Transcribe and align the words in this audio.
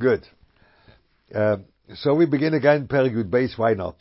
Good. 0.00 0.26
Uh, 1.34 1.56
so 1.94 2.14
we 2.14 2.26
begin 2.26 2.54
again, 2.54 2.86
Perigud 2.86 3.30
base, 3.30 3.56
why 3.56 3.74
not? 3.74 3.96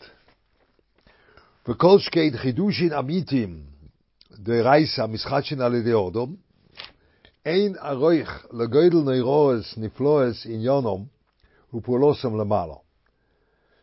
וכל 1.68 2.00
שכן 2.00 2.38
חידושין 2.38 2.94
אמיתיים 2.94 3.64
דרייסה 4.32 5.08
משחטשין 5.08 5.62
על 5.62 5.76
ידי 5.76 5.94
אודום, 5.94 6.36
אין 7.46 7.76
ארויך 7.78 8.46
לגודל 8.54 8.98
נוירועס 9.04 9.78
נפלועס 9.78 10.46
עניונום 10.46 11.06
ופעולוסם 11.74 12.40
למעלה. 12.40 12.76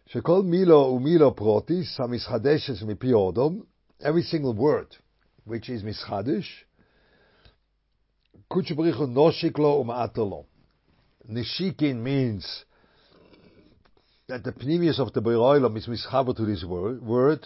שכל 0.06 0.42
מילו 0.44 0.76
ומילו 0.76 1.36
פרוטיס 1.36 2.00
המשחדשס 2.00 2.82
מפי 2.82 3.12
אודום, 3.12 3.62
every 4.02 4.24
single 4.32 4.58
word 4.58 4.96
which 5.48 5.68
is 5.68 5.84
משחדש, 5.84 6.64
קודש 8.48 8.72
בריחו 8.72 9.06
נושיק 9.06 9.58
לו 9.58 9.68
ומעטר 9.68 10.24
לו. 10.24 10.44
Nishikin 11.29 12.01
means 12.01 12.65
that 14.27 14.43
the 14.43 14.51
pneumius 14.51 14.99
of 14.99 15.13
the 15.13 15.21
Beroilam 15.21 15.77
is 15.77 15.87
mischaber 15.87 16.35
to 16.35 16.45
this 16.45 16.63
word. 16.63 17.45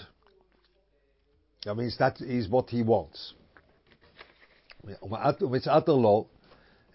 That 1.65 1.75
means 1.75 1.97
that 1.97 2.21
is 2.21 2.47
what 2.47 2.69
he 2.69 2.81
wants. 2.83 3.33
With 4.83 5.67
other 5.67 5.93
law, 5.93 6.27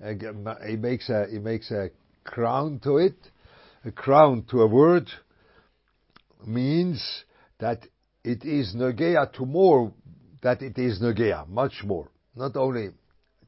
He 0.01 0.77
makes 0.77 1.09
a 1.09 1.27
he 1.31 1.39
makes 1.39 1.71
a 1.71 1.91
crown 2.25 2.81
to 2.81 2.97
it. 2.99 3.17
A 3.85 3.93
crown 3.93 4.45
to 4.51 4.63
a 4.63 4.67
word 4.67 5.09
means 6.47 7.25
that 7.59 7.87
it 8.25 8.45
is 8.45 8.75
nogea 8.75 9.33
to 9.35 9.45
more 9.45 9.93
that 10.43 10.63
it 10.63 10.79
is 10.79 11.01
nogea, 11.01 11.47
much 11.49 11.83
more. 11.85 12.09
Not 12.35 12.57
only 12.57 12.91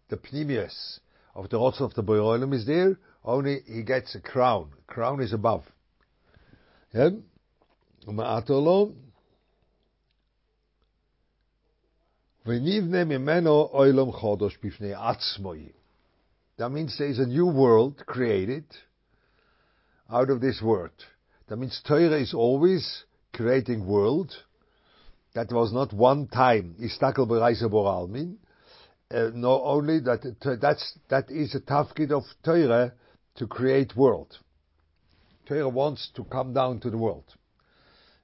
the 0.08 0.16
pneumius 0.16 1.00
of 1.34 1.48
the 1.50 1.58
rots 1.58 1.80
of 1.80 1.94
the 1.94 2.02
Beroilam 2.02 2.52
is 2.52 2.66
there, 2.66 2.96
only 3.24 3.60
he 3.66 3.82
gets 3.82 4.14
a 4.14 4.20
crown. 4.20 4.70
Crown 4.86 5.20
is 5.22 5.32
above. 5.32 5.64
Yeah? 6.92 7.10
That 16.58 16.70
means 16.70 16.98
there 16.98 17.08
is 17.08 17.18
a 17.18 17.26
new 17.26 17.46
world 17.46 18.02
created 18.06 18.64
out 20.10 20.28
of 20.28 20.40
this 20.42 20.60
word. 20.62 20.92
That 21.48 21.56
means 21.56 21.80
Torah 21.86 22.20
is 22.20 22.34
always 22.34 23.04
creating 23.32 23.86
world. 23.86 24.32
That 25.34 25.50
was 25.50 25.72
not 25.72 25.92
one 25.92 26.28
time. 26.28 26.76
Istakel. 26.80 28.36
Uh, 29.10 29.30
not 29.34 29.60
only 29.64 30.00
that, 30.00 30.58
that's, 30.60 30.98
that 31.08 31.30
is 31.30 31.54
a 31.54 31.60
tafkid 31.60 32.10
of 32.10 32.24
Torah 32.44 32.92
to 33.35 33.47
create 33.47 33.95
world. 33.95 34.37
Torah 35.45 35.69
wants 35.69 36.11
to 36.15 36.23
come 36.25 36.53
down 36.53 36.79
to 36.81 36.89
the 36.89 36.97
world. 36.97 37.25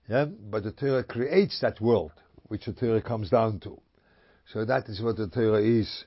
Yeah? 0.07 0.25
But 0.25 0.63
the 0.63 0.71
Torah 0.71 1.03
creates 1.03 1.59
that 1.61 1.81
world, 1.81 2.11
which 2.47 2.65
the 2.65 2.73
Torah 2.73 3.01
comes 3.01 3.29
down 3.29 3.59
to. 3.61 3.81
So 4.53 4.65
that 4.65 4.87
is 4.87 5.01
what 5.01 5.17
the 5.17 5.27
Torah 5.27 5.63
is. 5.63 6.05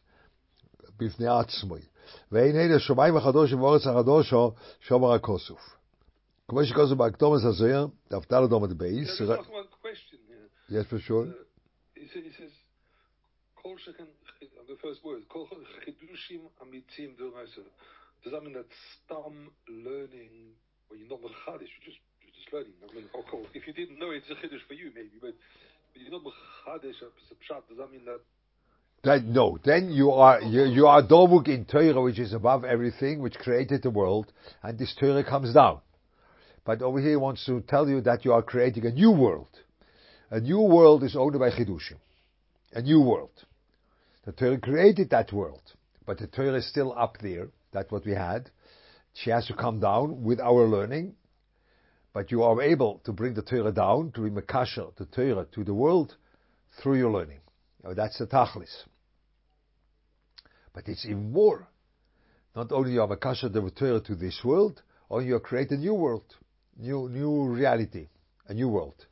בפני 0.98 1.26
עצמוי. 1.26 1.80
ואין 2.32 2.56
הנה 2.56 2.78
שמיים 2.78 3.16
החדוש 3.16 3.52
ואורץ 3.52 3.86
החדושו 3.86 4.52
שומר 4.80 5.12
הכוסוף. 5.12 5.76
כמו 6.48 6.64
שכוסוף 6.64 6.98
באקטומס 6.98 7.44
הזוהר, 7.44 7.86
דף 8.10 8.32
ד' 8.32 8.52
עומד 8.52 8.78
בייס. 8.78 9.08
Just 9.08 9.30
ask 9.30 9.50
one 9.50 9.68
question 9.82 10.18
here. 10.28 10.48
Yes, 10.70 10.86
for 10.86 10.98
sure. 10.98 11.26
Uh, 11.26 11.32
he 11.94 12.06
says, 12.08 12.24
he 12.24 12.32
says, 12.32 12.52
כל 13.54 13.78
שכן, 13.78 14.04
the 14.66 14.76
first 14.82 15.04
word, 15.04 15.24
כל 15.28 15.44
חידושים 15.84 16.40
אמיתיים 16.62 17.14
דרייסה. 17.18 17.60
does 18.23 18.31
that 18.31 18.43
mean 18.43 18.53
that 18.53 18.65
stam 19.03 19.51
learning, 19.67 20.55
when 20.87 20.99
you're 20.99 21.09
not 21.09 21.19
mechadish, 21.19 21.67
you're 21.75 21.87
just, 21.91 21.99
you're 22.23 22.35
just 22.35 22.53
learning? 22.53 22.73
I 22.79 22.93
mean, 22.95 23.05
of 23.13 23.25
course, 23.29 23.47
if 23.53 23.67
you 23.67 23.73
didn't 23.73 23.99
know 23.99 24.11
it, 24.11 24.23
it's 24.23 24.31
a 24.31 24.35
chiddush 24.35 24.63
for 24.67 24.73
you, 24.73 24.91
maybe, 24.95 25.19
but, 25.19 25.35
but 25.91 26.01
you're 26.01 26.11
not 26.11 26.23
mechadish, 26.23 26.99
does 26.99 27.77
that 27.77 27.91
mean 27.91 28.05
that 28.05 28.21
Then, 29.03 29.33
no, 29.33 29.57
then 29.65 29.91
you 29.91 30.11
are 30.11 30.41
you, 30.41 30.63
you 30.63 30.87
are 30.87 31.03
Dovuk 31.03 31.49
in 31.49 31.65
Torah, 31.65 32.01
which 32.01 32.19
is 32.19 32.31
above 32.31 32.63
everything, 32.63 33.21
which 33.21 33.35
created 33.35 33.83
the 33.83 33.89
world, 33.89 34.31
and 34.61 34.79
this 34.79 34.95
Torah 34.97 35.23
comes 35.25 35.53
down. 35.53 35.81
But 36.65 36.81
over 36.81 36.99
here, 37.01 37.09
he 37.11 37.15
wants 37.17 37.45
to 37.47 37.59
tell 37.67 37.89
you 37.89 37.99
that 38.01 38.23
you 38.23 38.31
are 38.31 38.41
creating 38.41 38.85
a 38.85 38.91
new 38.91 39.11
world. 39.11 39.49
A 40.31 40.39
new 40.39 40.61
world 40.61 41.03
is 41.03 41.17
owned 41.17 41.37
by 41.37 41.49
Chidushim. 41.49 41.99
A 42.71 42.81
new 42.81 43.01
world. 43.01 43.31
The 44.25 44.31
Torah 44.31 44.57
created 44.57 45.09
that 45.09 45.33
world, 45.33 45.61
but 46.05 46.19
the 46.19 46.27
Torah 46.27 46.55
is 46.55 46.69
still 46.69 46.97
up 46.97 47.17
there. 47.21 47.49
That's 47.73 47.91
what 47.91 48.05
we 48.05 48.13
had. 48.13 48.49
She 49.13 49.29
has 49.29 49.45
to 49.47 49.53
come 49.53 49.79
down 49.79 50.23
with 50.23 50.39
our 50.39 50.67
learning, 50.67 51.15
but 52.13 52.31
you 52.31 52.43
are 52.43 52.61
able 52.61 53.01
to 53.05 53.11
bring 53.11 53.33
the 53.33 53.41
Torah 53.41 53.71
down, 53.71 54.11
to 54.13 54.21
be 54.21 54.29
Makasha, 54.29 54.95
the 54.95 55.05
Torah, 55.05 55.45
to 55.53 55.63
the 55.63 55.73
world 55.73 56.15
through 56.81 56.97
your 56.97 57.11
learning. 57.11 57.39
Now, 57.83 57.93
that's 57.93 58.17
the 58.17 58.27
Tachlis. 58.27 58.83
But 60.73 60.87
it's 60.87 61.05
even 61.05 61.31
more. 61.31 61.67
Not 62.55 62.71
only 62.71 62.93
you 62.93 63.01
are 63.01 63.07
Makasha 63.07 63.51
the 63.51 63.71
Torah 63.71 64.01
to 64.01 64.15
this 64.15 64.39
world, 64.43 64.81
or 65.09 65.21
you 65.21 65.39
create 65.39 65.71
a 65.71 65.77
new 65.77 65.93
world, 65.93 66.23
new 66.77 67.09
new 67.09 67.45
reality, 67.45 68.07
a 68.47 68.53
new 68.53 68.69
world. 68.69 69.05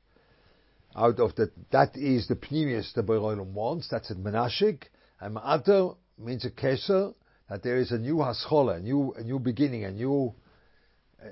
Out 0.96 1.20
of 1.20 1.36
that, 1.36 1.52
that 1.72 1.96
is 1.96 2.28
the 2.28 2.36
pneumius 2.36 2.94
the 2.94 3.04
Beroilim 3.04 3.54
wants. 3.54 3.88
That's 3.90 4.12
a 4.12 4.16
menashik, 4.16 4.84
and 5.20 5.36
ma'ater 5.36 5.96
means 6.18 6.46
a 6.46 6.50
keser 6.50 7.14
that 7.52 7.64
there 7.64 7.80
is 7.80 7.92
a 7.92 7.98
new 7.98 8.16
haschola, 8.16 8.78
a 8.78 8.80
new 8.80 9.14
a 9.18 9.24
new 9.24 9.38
beginning, 9.38 9.84
a 9.84 9.92
new 9.92 10.34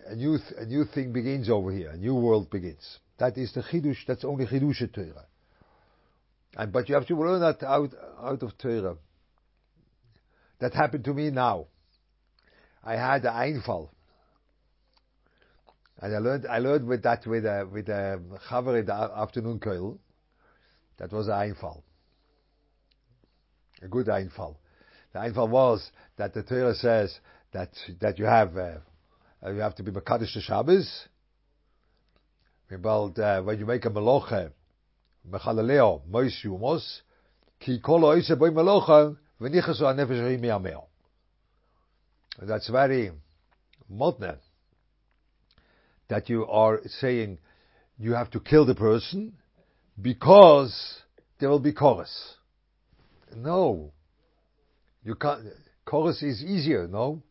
a 0.05 0.15
new 0.15 0.37
a 0.57 0.65
new 0.65 0.83
thing 0.83 1.13
begins 1.13 1.49
over 1.49 1.71
here, 1.71 1.91
a 1.91 1.97
new 1.97 2.13
world 2.13 2.49
begins. 2.49 2.99
That 3.19 3.37
is 3.37 3.53
the 3.53 3.61
chidush. 3.61 4.05
That's 4.05 4.25
only 4.25 4.45
chidush 4.45 4.93
Torah. 4.93 5.25
And 6.57 6.73
but 6.73 6.89
you 6.89 6.95
have 6.95 7.07
to 7.07 7.15
learn 7.15 7.39
that 7.39 7.63
out 7.63 7.91
out 8.21 8.43
of 8.43 8.57
Torah. 8.57 8.97
That 10.59 10.73
happened 10.73 11.05
to 11.05 11.13
me 11.13 11.29
now. 11.29 11.67
I 12.83 12.95
had 12.95 13.23
an 13.23 13.33
Einfall. 13.33 13.89
And 16.01 16.13
I 16.15 16.19
learned, 16.19 16.47
I 16.47 16.59
learned 16.59 16.85
with 16.85 17.03
that, 17.03 17.25
with 17.25 17.45
a, 17.45 17.65
with 17.71 17.87
a 17.87 18.19
chaver 18.49 18.77
in 18.77 18.85
the 18.85 18.93
afternoon 18.93 19.59
koil. 19.59 19.97
That 20.97 21.13
was 21.13 21.27
an 21.27 21.33
Einfall. 21.33 21.81
A 23.81 23.87
good 23.87 24.07
Einfall. 24.07 24.57
The 25.13 25.19
Einfall 25.19 25.49
was 25.49 25.91
that 26.17 26.33
the 26.33 26.43
Torah 26.43 26.75
says 26.75 27.17
that, 27.51 27.69
that 28.01 28.19
you 28.19 28.25
have, 28.25 28.55
uh, 28.57 28.79
you 29.47 29.59
have 29.59 29.75
to 29.75 29.83
be 29.83 29.91
Makadish 29.91 30.33
to 30.33 30.41
Shabbos. 30.41 31.07
Uh, 32.71 33.41
when 33.41 33.57
you 33.57 33.65
make 33.65 33.85
a 33.85 33.89
meloche, 33.89 34.51
mechalaleo, 35.27 36.01
mois 36.07 36.39
yumos, 36.43 37.01
ki 37.59 37.79
kol 37.79 38.05
oise 38.05 38.31
boy 38.37 38.51
meloche, 38.51 39.17
that's 42.41 42.69
very 42.69 43.11
modern. 43.89 44.37
That 46.09 46.29
you 46.29 46.45
are 46.45 46.81
saying 46.99 47.37
you 47.97 48.13
have 48.13 48.29
to 48.31 48.41
kill 48.41 48.65
the 48.65 48.75
person 48.75 49.33
because 50.01 51.01
there 51.39 51.49
will 51.49 51.59
be 51.59 51.71
chorus. 51.71 52.35
No. 53.33 53.93
You 55.03 55.15
can't, 55.15 55.41
chorus 55.85 56.21
is 56.21 56.43
easier, 56.43 56.87
no? 56.87 57.21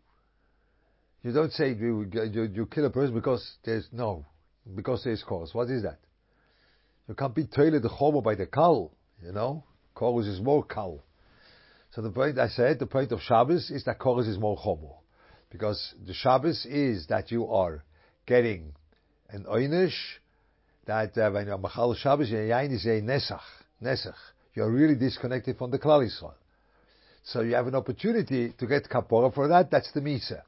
You 1.22 1.32
don't 1.32 1.52
say 1.52 1.72
you, 1.74 2.08
you, 2.12 2.50
you 2.54 2.66
kill 2.66 2.86
a 2.86 2.90
person 2.90 3.14
because 3.14 3.56
there's, 3.64 3.88
no, 3.92 4.24
because 4.74 5.04
there's 5.04 5.22
chorus. 5.22 5.50
What 5.52 5.68
is 5.70 5.82
that? 5.82 5.98
You 7.08 7.14
can't 7.14 7.34
be 7.34 7.46
toilet 7.46 7.82
the 7.82 7.88
chomo 7.88 8.22
by 8.22 8.34
the 8.34 8.46
kal, 8.46 8.92
you 9.24 9.32
know? 9.32 9.64
Chorus 9.94 10.26
is 10.26 10.40
more 10.40 10.64
kal. 10.64 11.02
So 11.92 12.02
the 12.02 12.10
point 12.10 12.38
I 12.38 12.48
said, 12.48 12.78
the 12.78 12.86
point 12.86 13.12
of 13.12 13.20
Shabbos 13.22 13.70
is 13.70 13.84
that 13.84 13.98
Chorus 13.98 14.26
is 14.26 14.38
more 14.38 14.56
chomo. 14.56 14.96
Because 15.50 15.94
the 16.06 16.14
Shabbos 16.14 16.66
is 16.66 17.06
that 17.08 17.30
you 17.30 17.46
are 17.48 17.82
getting 18.26 18.72
an 19.30 19.46
oynish, 19.50 19.96
that 20.86 21.16
uh, 21.16 21.30
when 21.30 21.46
you're 21.46 21.58
Machal 21.58 21.94
Shabbos, 21.94 22.30
your 22.30 22.42
yain 22.42 22.72
is 22.72 22.84
a 22.84 23.00
nesach, 23.00 23.40
nesach. 23.82 24.14
You're 24.54 24.70
really 24.70 24.94
disconnected 24.94 25.56
from 25.56 25.70
the 25.70 25.78
Klal 25.78 26.06
Yisrael. 26.06 26.34
So 27.32 27.42
you 27.42 27.54
have 27.56 27.66
an 27.66 27.74
opportunity 27.74 28.54
to 28.58 28.66
get 28.66 28.88
kapora 28.88 29.34
for 29.34 29.48
that, 29.48 29.70
that's 29.70 29.92
the 29.92 30.00
Misa. 30.00 30.40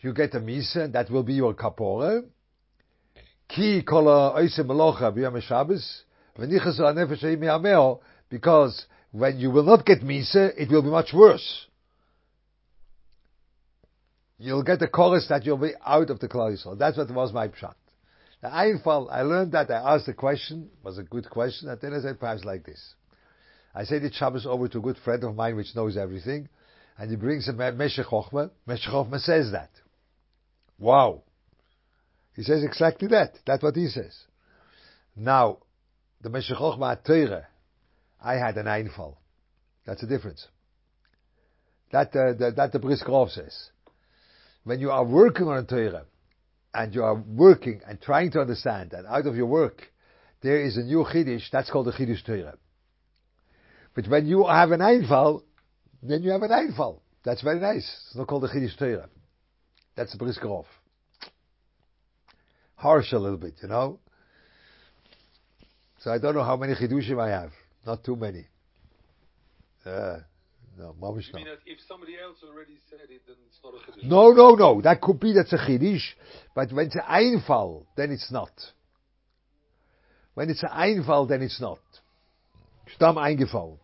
You 0.00 0.12
get 0.14 0.34
a 0.34 0.40
Misa, 0.40 0.92
that 0.92 1.10
will 1.10 1.24
be 1.24 1.34
your 1.34 1.52
kapora. 1.54 2.24
Ki 3.48 3.82
kola 3.82 4.34
oise 4.36 4.60
melocha 4.60 5.12
b'yom 5.12 5.42
Shabbos, 5.42 6.04
because 8.30 8.86
when 9.10 9.38
you 9.40 9.50
will 9.50 9.64
not 9.64 9.84
get 9.84 10.00
Misa, 10.02 10.52
it 10.56 10.70
will 10.70 10.82
be 10.82 10.90
much 10.90 11.12
worse. 11.12 11.66
You'll 14.38 14.62
get 14.62 14.78
the 14.78 14.86
chorus 14.86 15.26
that 15.28 15.44
you'll 15.44 15.56
be 15.56 15.72
out 15.84 16.10
of 16.10 16.20
the 16.20 16.28
Klal. 16.28 16.78
That's 16.78 16.96
what 16.96 17.10
was 17.10 17.32
my 17.32 17.48
pshat. 17.48 17.74
Now, 18.44 18.50
I 18.50 18.74
I 19.10 19.22
learned 19.22 19.52
that, 19.52 19.70
I 19.72 19.94
asked 19.94 20.06
the 20.06 20.14
question, 20.14 20.70
was 20.84 20.98
a 20.98 21.02
good 21.02 21.28
question, 21.28 21.68
and 21.68 21.80
then 21.80 21.94
I 21.94 22.00
said 22.00 22.20
perhaps 22.20 22.44
like 22.44 22.64
this. 22.64 22.94
I 23.74 23.84
said 23.84 24.04
it 24.04 24.14
Shabbos 24.14 24.46
over 24.46 24.68
to 24.68 24.78
a 24.78 24.82
good 24.82 24.98
friend 24.98 25.24
of 25.24 25.34
mine 25.34 25.56
which 25.56 25.74
knows 25.74 25.96
everything, 25.96 26.48
and 26.96 27.10
he 27.10 27.16
brings 27.16 27.48
a 27.48 27.52
Meshech 27.52 28.06
Chochmah, 28.06 28.50
Meshech 28.66 28.92
Chochmah 28.92 29.20
says 29.20 29.50
that. 29.52 29.70
Wow. 30.78 31.22
He 32.36 32.42
says 32.42 32.62
exactly 32.62 33.08
that. 33.08 33.34
That's 33.46 33.62
what 33.62 33.74
he 33.74 33.88
says. 33.88 34.16
Now, 35.16 35.58
the 36.20 36.30
Meshech 36.30 36.56
Chochmah 36.56 37.04
Teire, 37.04 37.46
I 38.22 38.34
had 38.34 38.56
an 38.56 38.66
Einfall. 38.66 39.16
That's 39.86 40.00
the 40.00 40.06
difference. 40.06 40.46
That, 41.90 42.08
uh, 42.08 42.32
the, 42.32 42.52
that 42.56 42.72
the 42.72 43.28
says. 43.30 43.70
When 44.64 44.80
you 44.80 44.90
are 44.90 45.04
working 45.04 45.46
on 45.46 45.58
a 45.58 45.64
Torah, 45.64 46.04
and 46.74 46.94
you 46.94 47.04
are 47.04 47.14
working 47.14 47.80
and 47.86 48.00
trying 48.00 48.32
to 48.32 48.40
understand, 48.40 48.92
and 48.92 49.06
out 49.06 49.26
of 49.26 49.36
your 49.36 49.46
work, 49.46 49.82
there 50.42 50.60
is 50.60 50.76
a 50.76 50.82
new 50.82 51.04
Chiddush, 51.04 51.50
that's 51.52 51.70
called 51.70 51.88
a 51.88 51.92
Chiddush 51.92 52.24
Torah. 52.24 52.56
But 53.94 54.08
when 54.08 54.26
you 54.26 54.46
have 54.46 54.72
an 54.72 54.80
Einfall, 54.80 55.42
then 56.02 56.22
you 56.22 56.30
have 56.30 56.42
an 56.42 56.50
Einfall. 56.50 57.00
That's 57.24 57.42
very 57.42 57.60
nice. 57.60 57.84
It's 58.06 58.16
not 58.16 58.26
called 58.26 58.44
a 58.44 58.48
Chiddush 58.48 58.76
Torah. 58.76 59.08
That's 59.96 60.12
the 60.12 60.18
Brisker 60.18 60.46
Rov. 60.46 60.66
Harsh 62.74 63.12
a 63.12 63.18
little 63.18 63.38
bit, 63.38 63.54
you 63.62 63.68
know? 63.68 64.00
So 66.00 66.10
I 66.10 66.18
don't 66.18 66.34
know 66.34 66.42
how 66.42 66.56
many 66.56 66.74
Chidushim 66.74 67.18
I 67.18 67.30
have. 67.30 67.52
Not 67.86 68.04
too 68.04 68.16
many. 68.16 68.46
Uh, 69.86 70.18
no, 70.76 70.94
Mamish 71.00 71.30
that 71.32 71.58
if 71.66 71.78
somebody 71.86 72.14
else 72.22 72.38
already 72.46 72.78
said 72.90 73.00
it, 73.08 73.22
then 73.26 73.36
it's 73.46 73.58
not 73.62 73.74
a 73.74 73.76
chiddush? 73.76 74.08
No, 74.08 74.32
no, 74.32 74.54
no. 74.54 74.80
That 74.80 75.00
could 75.00 75.20
be 75.20 75.32
that's 75.32 75.52
a 75.52 75.58
Chiddush. 75.58 76.02
But 76.54 76.72
when 76.72 76.86
it's 76.86 76.96
an 76.96 77.02
Einfall, 77.02 77.86
then 77.96 78.10
it's 78.10 78.30
not. 78.32 78.50
When 80.34 80.50
it's 80.50 80.62
an 80.62 80.70
Einfall, 80.70 81.28
then 81.28 81.42
it's 81.42 81.60
not. 81.60 81.78
Stam 82.94 83.14
eingefallen. 83.16 83.78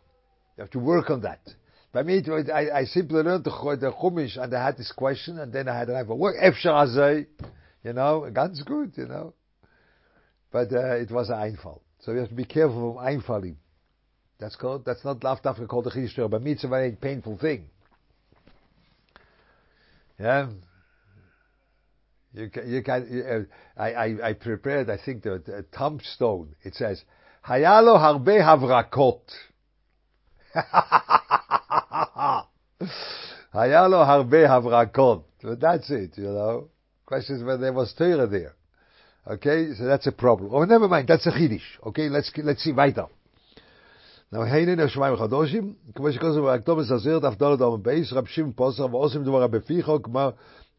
You 0.60 0.64
have 0.64 0.72
to 0.72 0.78
work 0.78 1.08
on 1.08 1.22
that. 1.22 1.40
By 1.90 2.02
me, 2.02 2.22
I, 2.52 2.80
I 2.80 2.84
simply 2.84 3.22
learned 3.22 3.44
the, 3.44 3.76
the 3.80 3.92
Chumash 3.92 4.36
and 4.36 4.54
I 4.54 4.62
had 4.62 4.76
this 4.76 4.92
question 4.92 5.38
and 5.38 5.50
then 5.50 5.68
I 5.68 5.78
had 5.78 5.88
an 5.88 5.94
Einfall. 5.94 6.18
Work, 6.18 6.36
Efshar. 6.36 7.24
You 7.82 7.92
know, 7.94 8.30
ganz 8.30 8.62
good, 8.62 8.92
you 8.94 9.06
know. 9.06 9.32
But 10.52 10.70
uh, 10.70 10.96
it 10.96 11.10
was 11.10 11.30
an 11.30 11.36
Einfall. 11.36 11.80
So 12.00 12.12
you 12.12 12.18
have 12.18 12.28
to 12.28 12.34
be 12.34 12.44
careful 12.44 12.98
of 12.98 13.06
Einfalling. 13.06 13.54
That's 14.38 14.54
called, 14.54 14.84
that's 14.84 15.02
not 15.02 15.20
Dafka 15.20 15.66
called 15.66 15.86
the 15.86 15.90
Chiddush. 15.92 16.30
By 16.30 16.36
me, 16.36 16.52
it's 16.52 16.64
a 16.64 16.68
very 16.68 16.92
painful 16.92 17.38
thing. 17.38 17.64
Yeah. 20.18 20.50
You 22.34 22.50
can, 22.50 22.70
you 22.70 22.82
can, 22.82 23.48
uh, 23.78 23.82
I, 23.82 23.92
I, 23.92 24.28
I 24.28 24.32
prepared, 24.34 24.90
I 24.90 24.98
think, 25.02 25.22
the, 25.22 25.42
the 25.42 25.64
tombstone. 25.74 26.54
It 26.64 26.74
says, 26.74 27.02
Hayalo 27.48 27.98
harbe 27.98 28.42
havrakot. 28.42 29.22
Hayalo 33.53 34.06
harbe 34.06 34.47
havrakot. 34.47 35.23
But 35.41 35.59
that's 35.59 35.89
it, 35.91 36.17
you 36.17 36.23
know. 36.23 36.69
Question 37.06 37.38
is 37.38 37.44
whether 37.44 37.62
there 37.62 37.73
was 37.73 37.94
Torah 37.94 38.27
there. 38.27 38.56
Okay, 39.27 39.73
so 39.77 39.85
that's 39.85 40.07
a 40.07 40.12
problem. 40.12 40.50
Oh, 40.53 40.63
never 40.65 40.88
mind, 40.88 41.07
that's 41.07 41.25
a 41.27 41.31
Chiddush. 41.31 41.62
Okay, 41.88 42.09
let's, 42.09 42.31
let's 42.38 42.63
see 42.63 42.71
weiter. 42.71 43.06
Now, 44.31 44.44
heine 44.45 44.69
in 44.69 44.79
Shemaim 44.79 45.17
Chadoshim, 45.17 45.75
כמו 45.95 46.12
שכתוב 46.12 46.45
באקטומס 46.45 46.91
עשרת 46.91 47.23
אף 47.23 47.38
דולת 47.38 47.62
עמוד 47.62 47.83
בייס, 47.83 48.13
רב 48.13 48.25
שמעון 48.25 48.53
פוסר 48.53 48.85
ועושים 48.85 49.23
דבר 49.23 49.47
בפיחו, 49.47 50.01
כמו 50.01 50.29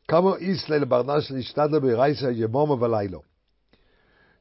כמה 0.08 0.30
ישראל 0.40 0.82
לברנש 0.82 1.30
להשתדל 1.30 1.78
ברייסה 1.78 2.30
ימומה 2.30 2.84
ולילה. 2.84 3.18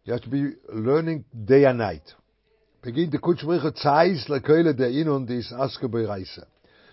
You 0.05 0.13
have 0.13 0.21
to 0.21 0.29
be 0.29 0.53
learning 0.69 1.23
day 1.33 1.65
and 1.65 1.77
night. 1.77 2.13
Begin 2.82 3.10
the 3.10 3.18
Kutschmriche 3.18 3.74
Zeiss 3.76 4.26
lekeule 4.28 4.74
der 4.74 4.88
in 4.88 5.10
und 5.10 5.28
is 5.28 5.52
aske 5.52 5.86
bereise. 5.86 6.46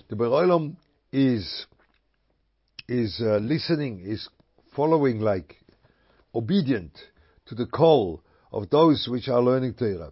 The 0.09 0.17
Beroilom 0.17 0.75
is 1.13 1.65
is 2.89 3.21
uh, 3.21 3.37
listening, 3.37 4.01
is 4.01 4.27
following 4.75 5.21
like 5.21 5.55
obedient 6.35 6.91
to 7.45 7.55
the 7.55 7.67
call 7.67 8.21
of 8.51 8.69
those 8.69 9.07
which 9.09 9.29
are 9.29 9.41
learning 9.41 9.75
Torah. 9.75 10.11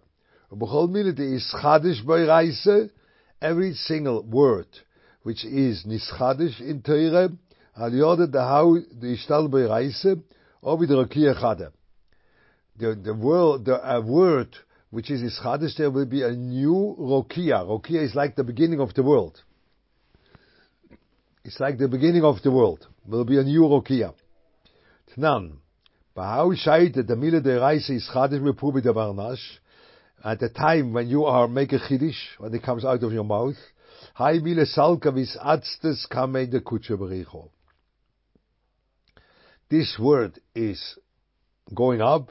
B'chol 0.50 0.88
minute 0.88 1.18
is 1.18 1.54
chadish 1.54 2.02
bereise, 2.02 2.90
every 3.42 3.74
single 3.74 4.22
word 4.22 4.68
which 5.24 5.44
is 5.44 5.84
nischadish 5.84 6.58
in 6.58 6.80
Torah, 6.80 7.28
al 7.76 7.90
yode 7.90 8.32
the 8.32 8.40
how 8.40 8.72
the 8.98 9.14
ishtal 9.14 9.50
bereise, 9.50 10.22
or 10.62 10.78
with 10.78 10.88
the 10.88 10.94
rakia 10.94 11.38
chada. 11.38 11.70
The 12.78 12.94
the 12.94 13.12
word 13.12 13.66
the 13.66 13.74
uh, 13.74 14.00
word 14.00 14.56
which 14.90 15.10
is 15.10 15.22
ischadish 15.22 15.76
there 15.76 15.90
will 15.90 16.06
be 16.06 16.22
a 16.22 16.30
new 16.30 16.96
rokia. 16.98 17.64
Rokia 17.66 18.02
is 18.02 18.14
like 18.14 18.36
the 18.36 18.44
beginning 18.44 18.80
of 18.80 18.94
the 18.94 19.02
world. 19.02 19.40
It's 21.44 21.60
like 21.60 21.78
the 21.78 21.88
beginning 21.88 22.24
of 22.24 22.42
the 22.42 22.50
world. 22.50 22.86
Will 23.06 23.24
be 23.24 23.38
a 23.38 23.42
new 23.42 23.62
rokia. 23.62 24.14
Tnan. 25.16 25.56
Bahau 26.16 26.56
shaite 26.56 27.06
the 27.06 27.16
mile 27.16 27.40
de 27.40 27.60
reise 27.60 27.90
is 27.90 28.08
chadish 28.12 28.40
bepubi 28.40 28.82
de 28.82 28.92
barnash. 28.92 29.58
At 30.24 30.40
the 30.40 30.48
time 30.48 30.92
when 30.92 31.08
you 31.08 31.24
are 31.24 31.46
making 31.46 31.80
chiddush, 31.80 32.38
when 32.38 32.54
it 32.54 32.62
comes 32.62 32.84
out 32.84 33.02
of 33.02 33.12
your 33.12 33.24
mouth, 33.24 33.56
hai 34.14 34.38
mile 34.38 34.64
salka 34.64 35.12
vis 35.12 35.36
atztes 35.36 36.08
kame 36.08 36.48
de 36.50 36.60
kutsche 36.60 36.98
bericho. 36.98 37.50
This 39.68 39.98
word 39.98 40.40
is 40.54 40.98
going 41.74 42.00
up 42.00 42.30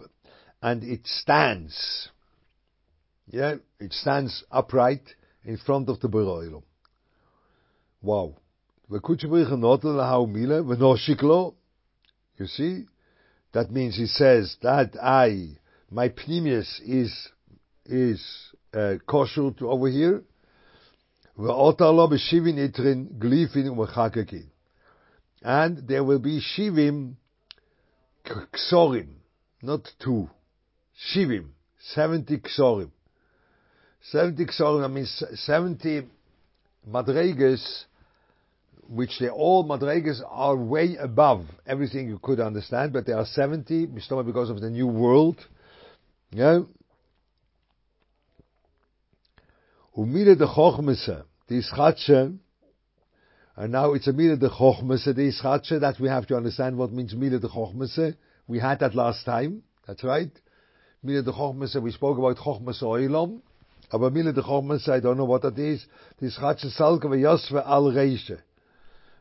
and 0.62 0.84
it 0.84 1.06
stands. 1.06 2.10
Yeah, 3.28 3.56
it 3.80 3.94
stands 3.94 4.44
upright 4.52 5.04
in 5.44 5.58
front 5.58 5.90
of 5.90 6.00
the 6.00 6.08
Beroilum. 6.08 6.64
Wow. 8.02 8.36
You 12.38 12.48
see? 12.48 12.86
That 13.54 13.72
means 13.72 13.96
he 13.96 14.06
says 14.06 14.58
that 14.62 14.96
I, 15.02 15.58
my 15.90 16.10
pneumius 16.10 16.82
is 16.86 17.30
is 17.86 18.22
uh, 18.74 18.96
kosher 19.08 19.52
to 19.52 19.70
over 19.70 19.88
here. 19.88 20.24
And 25.42 25.88
there 25.88 26.04
will 26.04 26.20
be 26.20 26.42
shivim 26.42 27.16
ksorim, 28.26 29.08
not 29.62 29.88
two. 30.00 30.30
Shivim, 31.14 31.50
70 31.94 32.38
ksorim. 32.38 32.92
70 34.12 34.46
ksorim, 34.46 34.94
means 34.94 35.24
70 35.34 36.08
madregas, 36.90 37.86
which 38.88 39.18
they 39.20 39.30
all 39.30 39.66
madregas 39.66 40.22
are 40.28 40.56
way 40.56 40.96
above 41.00 41.46
everything 41.66 42.08
you 42.08 42.20
could 42.22 42.40
understand, 42.40 42.94
but 42.94 43.06
there 43.06 43.18
are 43.18 43.26
70, 43.26 43.88
because 43.88 44.50
of 44.50 44.62
the 44.62 44.70
new 44.70 44.88
world. 44.88 45.38
Yeah, 46.32 46.60
Umile 49.98 50.38
de 50.38 50.46
Chochmese, 50.46 51.24
the 51.48 51.62
Ischatsche, 51.62 52.38
and 53.56 53.72
now 53.72 53.94
it's 53.94 54.08
a 54.08 54.12
Mile 54.12 54.36
de 54.36 54.50
Chochmese, 54.50 55.16
the 55.16 55.32
Ischatsche, 55.32 55.80
that 55.80 56.00
we 56.02 56.10
have 56.10 56.28
to 56.28 56.36
understand 56.36 56.78
what 56.78 56.92
means 56.92 57.16
Mile 57.16 57.40
de 57.40 57.48
Chochmese. 57.48 58.16
We 58.46 58.60
had 58.60 58.80
that 58.82 58.94
last 58.94 59.24
time, 59.24 59.64
that's 59.88 60.04
right. 60.04 60.32
Mile 61.02 61.24
de 61.24 61.32
Chochmese, 61.32 61.82
we 61.82 61.92
spoke 61.92 62.18
about 62.18 62.36
Chochmese 62.36 62.84
Oilom, 62.84 63.42
aber 63.92 64.12
Mile 64.12 64.34
de 64.34 64.42
Chochmese, 64.42 64.90
I 64.90 65.00
don't 65.00 65.18
know 65.18 65.26
what 65.26 65.44
that 65.44 65.58
is. 65.58 65.86
The 66.20 66.28
Ischatsche 66.28 66.76
Salke 66.78 67.10
ve 67.10 67.18
Yosve 67.18 67.64
al 67.66 67.92
Reishe. 67.92 68.40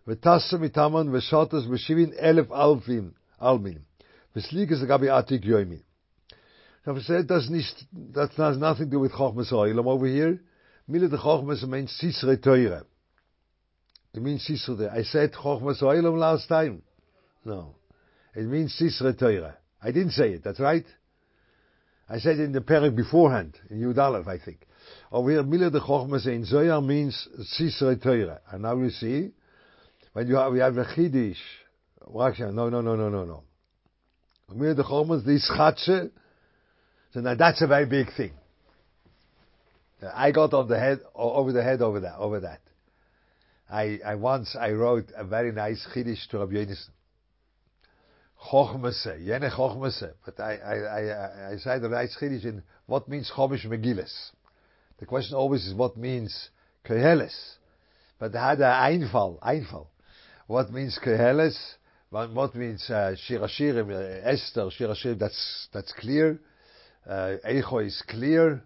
Vetasse 0.07 0.55
mitaman 0.55 1.09
veshotas 1.09 1.67
veshivin 1.67 2.13
elef 2.23 2.49
alfim, 2.49 3.13
almin. 3.41 3.81
Vesliges 4.35 4.83
agabi 4.83 5.09
atik 5.09 5.45
yoimi. 5.45 5.83
Now, 6.87 6.95
we 6.95 7.01
said 7.01 7.29
that's, 7.29 7.49
nicht, 7.49 7.85
that 8.13 8.33
has 8.33 8.59
nothing 8.59 8.87
to 8.87 8.91
do 8.91 9.01
with 9.01 9.13
Chochmese 9.13 9.53
Oilom 9.53 9.87
over 9.87 10.07
here. 10.07 10.41
Mile 10.87 11.09
de 11.09 11.17
Chochmas 11.17 11.67
means 11.67 11.91
Sisre 11.93 12.37
Teure. 12.37 12.85
It 14.13 14.23
means 14.23 14.45
Sisre. 14.45 14.91
I 14.91 15.03
said 15.03 15.33
Chochmas 15.33 15.83
Oilam 15.83 16.19
last 16.19 16.49
time. 16.49 16.83
No. 17.45 17.77
It 18.35 18.45
means 18.45 18.75
Sisre 18.75 19.15
Teure. 19.15 19.55
I 19.83 19.93
didn't 19.93 20.13
say 20.13 20.33
it, 20.33 20.45
that's 20.45 20.61
right. 20.61 20.85
I 22.09 22.19
said 22.19 22.39
in 22.39 22.53
the 22.53 22.61
parak 22.61 22.95
beforehand, 22.95 23.59
in 23.71 23.81
Yud 23.81 24.29
I 24.29 24.39
think. 24.45 24.67
Over 25.11 25.31
here, 25.31 25.43
Mile 25.43 25.71
de 25.71 25.81
Chochmas 25.81 26.27
in 26.27 26.45
Zoyar 26.45 26.85
means 26.85 27.29
Sisre 27.43 27.97
Teure. 27.97 28.41
And 28.51 28.63
now 28.63 28.77
you 28.77 28.91
see, 28.91 29.33
when 30.13 30.29
you 30.29 30.37
have, 30.37 30.53
we 30.53 30.59
have 30.59 30.77
a 30.77 30.85
Chiddish, 30.95 31.39
no, 32.07 32.69
no, 32.69 32.69
no, 32.69 32.81
no, 32.83 33.09
no, 33.09 33.25
no. 33.25 33.45
Mile 34.55 34.75
de 34.75 34.83
Chochmas, 34.83 35.25
the 35.25 35.39
Schatze, 35.39 36.11
so 37.15 37.21
now 37.21 37.35
that's 37.37 37.63
a 37.63 37.69
very 37.69 37.87
big 37.87 38.13
thing. 38.17 38.33
I 40.13 40.33
got 40.33 40.53
on 40.53 40.69
the 40.69 40.79
head 40.79 40.99
over 41.15 41.53
the 41.53 41.63
head 41.63 41.81
over 41.81 42.01
that 42.01 42.17
over 42.17 42.41
that. 42.41 42.61
I, 43.71 44.01
I 44.05 44.17
once 44.17 44.57
I 44.59 44.73
wrote 44.73 45.07
a 45.17 45.25
very 45.25 45.53
nice 45.53 45.87
chiddush 45.95 46.29
to 46.31 46.39
Rabbi 46.41 46.55
Yonis. 46.55 46.89
Chochmese, 48.51 49.25
jene 49.27 49.51
Chochmese. 49.51 50.13
But 50.25 50.41
I, 50.41 50.57
I, 50.57 50.75
I, 50.75 51.53
I 51.53 51.57
said 51.57 51.83
the 51.83 51.89
right 51.89 52.09
chiddush 52.21 52.45
in 52.45 52.63
what 52.87 53.09
means 53.09 53.31
Chomish 53.35 53.67
Megillas. 53.67 54.31
The 54.99 55.07
question 55.07 55.37
always 55.37 55.67
is 55.67 55.75
what 55.75 55.97
means 55.97 56.51
Koheles. 56.85 57.35
but 58.19 58.33
had 58.35 58.61
a 58.61 58.65
Einfall, 58.65 59.39
Einfall. 59.43 59.89
What 60.47 60.71
means 60.73 60.99
Keheles? 61.05 61.57
What, 62.11 62.55
means 62.55 62.89
uh, 62.91 63.17
Shirashirim, 63.29 63.91
uh, 63.91 64.29
Esther, 64.29 64.69
Shirashirim, 64.79 65.19
that's, 65.19 65.69
that's 65.73 65.93
clear. 65.93 66.39
Uh, 67.05 67.37
Eicho 67.45 67.85
is 67.85 68.03
clear. 68.09 68.63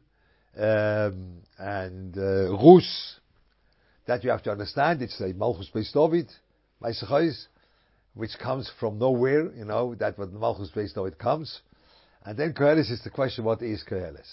Um, 0.57 1.39
and 1.57 2.19
uh, 2.19 2.53
Rus, 2.53 3.21
that 4.07 4.23
you 4.23 4.31
have 4.31 4.43
to 4.43 4.51
understand, 4.51 5.01
it's 5.01 5.19
like 5.21 5.35
Malchus 5.37 5.71
Beis 5.75 5.93
David, 5.93 6.29
which 8.19 8.37
comes 8.37 8.69
from 8.81 8.99
nowhere, 8.99 9.45
you 9.55 9.65
know, 9.65 9.95
that 9.95 10.19
what 10.19 10.33
Malchus 10.33 10.73
Beis 10.75 11.07
it 11.07 11.19
comes. 11.21 11.61
And 12.25 12.37
then 12.37 12.53
Koheles 12.53 12.91
is 12.91 13.01
the 13.05 13.11
question, 13.11 13.45
what 13.45 13.63
is 13.63 13.85
Koheles? 13.89 14.29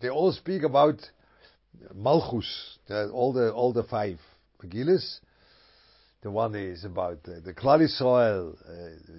They 0.00 0.08
all 0.08 0.32
speak 0.32 0.64
about 0.64 0.96
Malchus, 1.94 2.78
the, 2.88 3.10
all 3.10 3.32
the 3.32 3.52
all 3.52 3.72
the 3.72 3.84
five 3.84 4.18
Megillas. 4.60 5.20
The 6.22 6.30
one 6.32 6.56
is 6.56 6.84
about 6.84 7.22
the, 7.22 7.40
the 7.40 7.54
Klal 7.54 7.82
uh, 7.82 8.56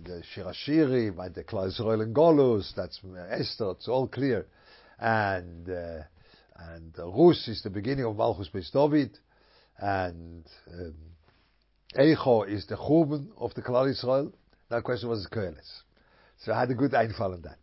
the 0.04 0.24
Shirashirim, 0.36 1.18
and 1.26 1.34
the 1.34 1.46
Klal 1.46 1.72
Yisrael 1.72 2.04
and 2.04 2.14
Golus. 2.14 2.74
That's 2.76 3.00
Esther. 3.30 3.72
It's 3.72 3.88
all 3.88 4.10
clear, 4.10 4.46
and 5.00 5.70
uh, 5.70 6.02
and 6.58 6.94
Rus 6.98 7.48
is 7.48 7.64
the 7.64 7.70
beginning 7.70 8.04
of 8.04 8.18
Malchus 8.18 8.50
Beis 8.54 8.72
David, 8.74 9.18
and 9.78 10.44
um, 10.70 11.15
Eicho 11.98 12.48
is 12.50 12.66
the 12.68 12.76
Churban 12.76 13.28
of 13.38 13.54
the 13.54 13.62
Klal 13.62 13.88
Yisrael. 13.88 14.32
The 14.70 14.82
question 14.82 15.10
was 15.10 15.28
Koheles. 15.32 15.84
So 16.38 16.52
I 16.52 16.60
had 16.60 16.72
a 16.72 16.74
good 16.74 16.94
einfall 16.94 17.34
on 17.34 17.42
that. 17.44 17.58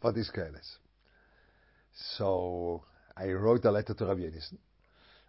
What 0.00 0.16
is 0.16 0.30
Koheles? 0.34 0.78
So 2.16 2.82
I 3.16 3.28
wrote 3.28 3.64
a 3.64 3.70
letter 3.70 3.94
to 3.94 4.06
Rabbi 4.06 4.20
Yonison, 4.20 4.58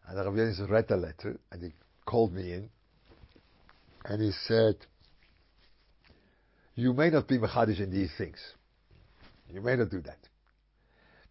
and 0.07 0.17
Rabbi 0.17 0.37
Yonison 0.37 0.69
read 0.69 0.87
the 0.87 0.97
letter, 0.97 1.39
and 1.51 1.63
he 1.63 1.69
called 2.05 2.33
me 2.33 2.53
in, 2.53 2.69
and 4.05 4.21
he 4.21 4.31
said, 4.45 4.75
you 6.75 6.93
may 6.93 7.09
not 7.09 7.27
be 7.27 7.39
Mechadish 7.39 7.79
in 7.79 7.91
these 7.91 8.11
things. 8.17 8.37
You 9.49 9.61
may 9.61 9.75
not 9.75 9.89
do 9.89 10.01
that. 10.01 10.19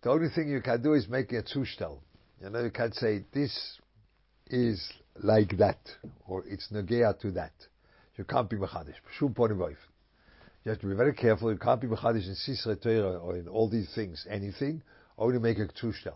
The 0.03 0.11
only 0.11 0.29
thing 0.29 0.49
you 0.49 0.61
can 0.61 0.83
do 0.83 0.95
is 0.95 1.09
make 1.09 1.33
a 1.33 1.43
Zustel. 1.43 2.01
You 2.43 2.51
know, 2.51 2.65
you 2.65 2.71
can 2.71 2.93
say, 2.93 3.25
this 3.33 3.79
is 4.49 4.93
like 5.23 5.57
that, 5.59 5.79
or 6.27 6.45
it's 6.47 6.69
Nagea 6.73 7.19
to 7.21 7.31
that. 7.33 7.53
You 8.17 8.25
can't 8.25 8.49
be 8.49 8.57
Mechadish. 8.57 8.95
Shum 9.19 9.35
You 9.39 10.71
have 10.71 10.81
to 10.81 10.87
be 10.87 10.95
very 10.95 11.13
careful. 11.13 11.53
You 11.53 11.59
can't 11.59 11.81
be 11.81 11.87
Mechadish 11.87 12.27
in 12.27 12.35
Sisra 12.35 12.81
Torah 12.81 13.19
or 13.19 13.37
in 13.37 13.49
all 13.49 13.69
these 13.69 13.93
things, 13.95 14.27
anything, 14.29 14.83
only 15.19 15.39
make 15.39 15.59
a 15.59 15.67
Zustel. 15.69 16.15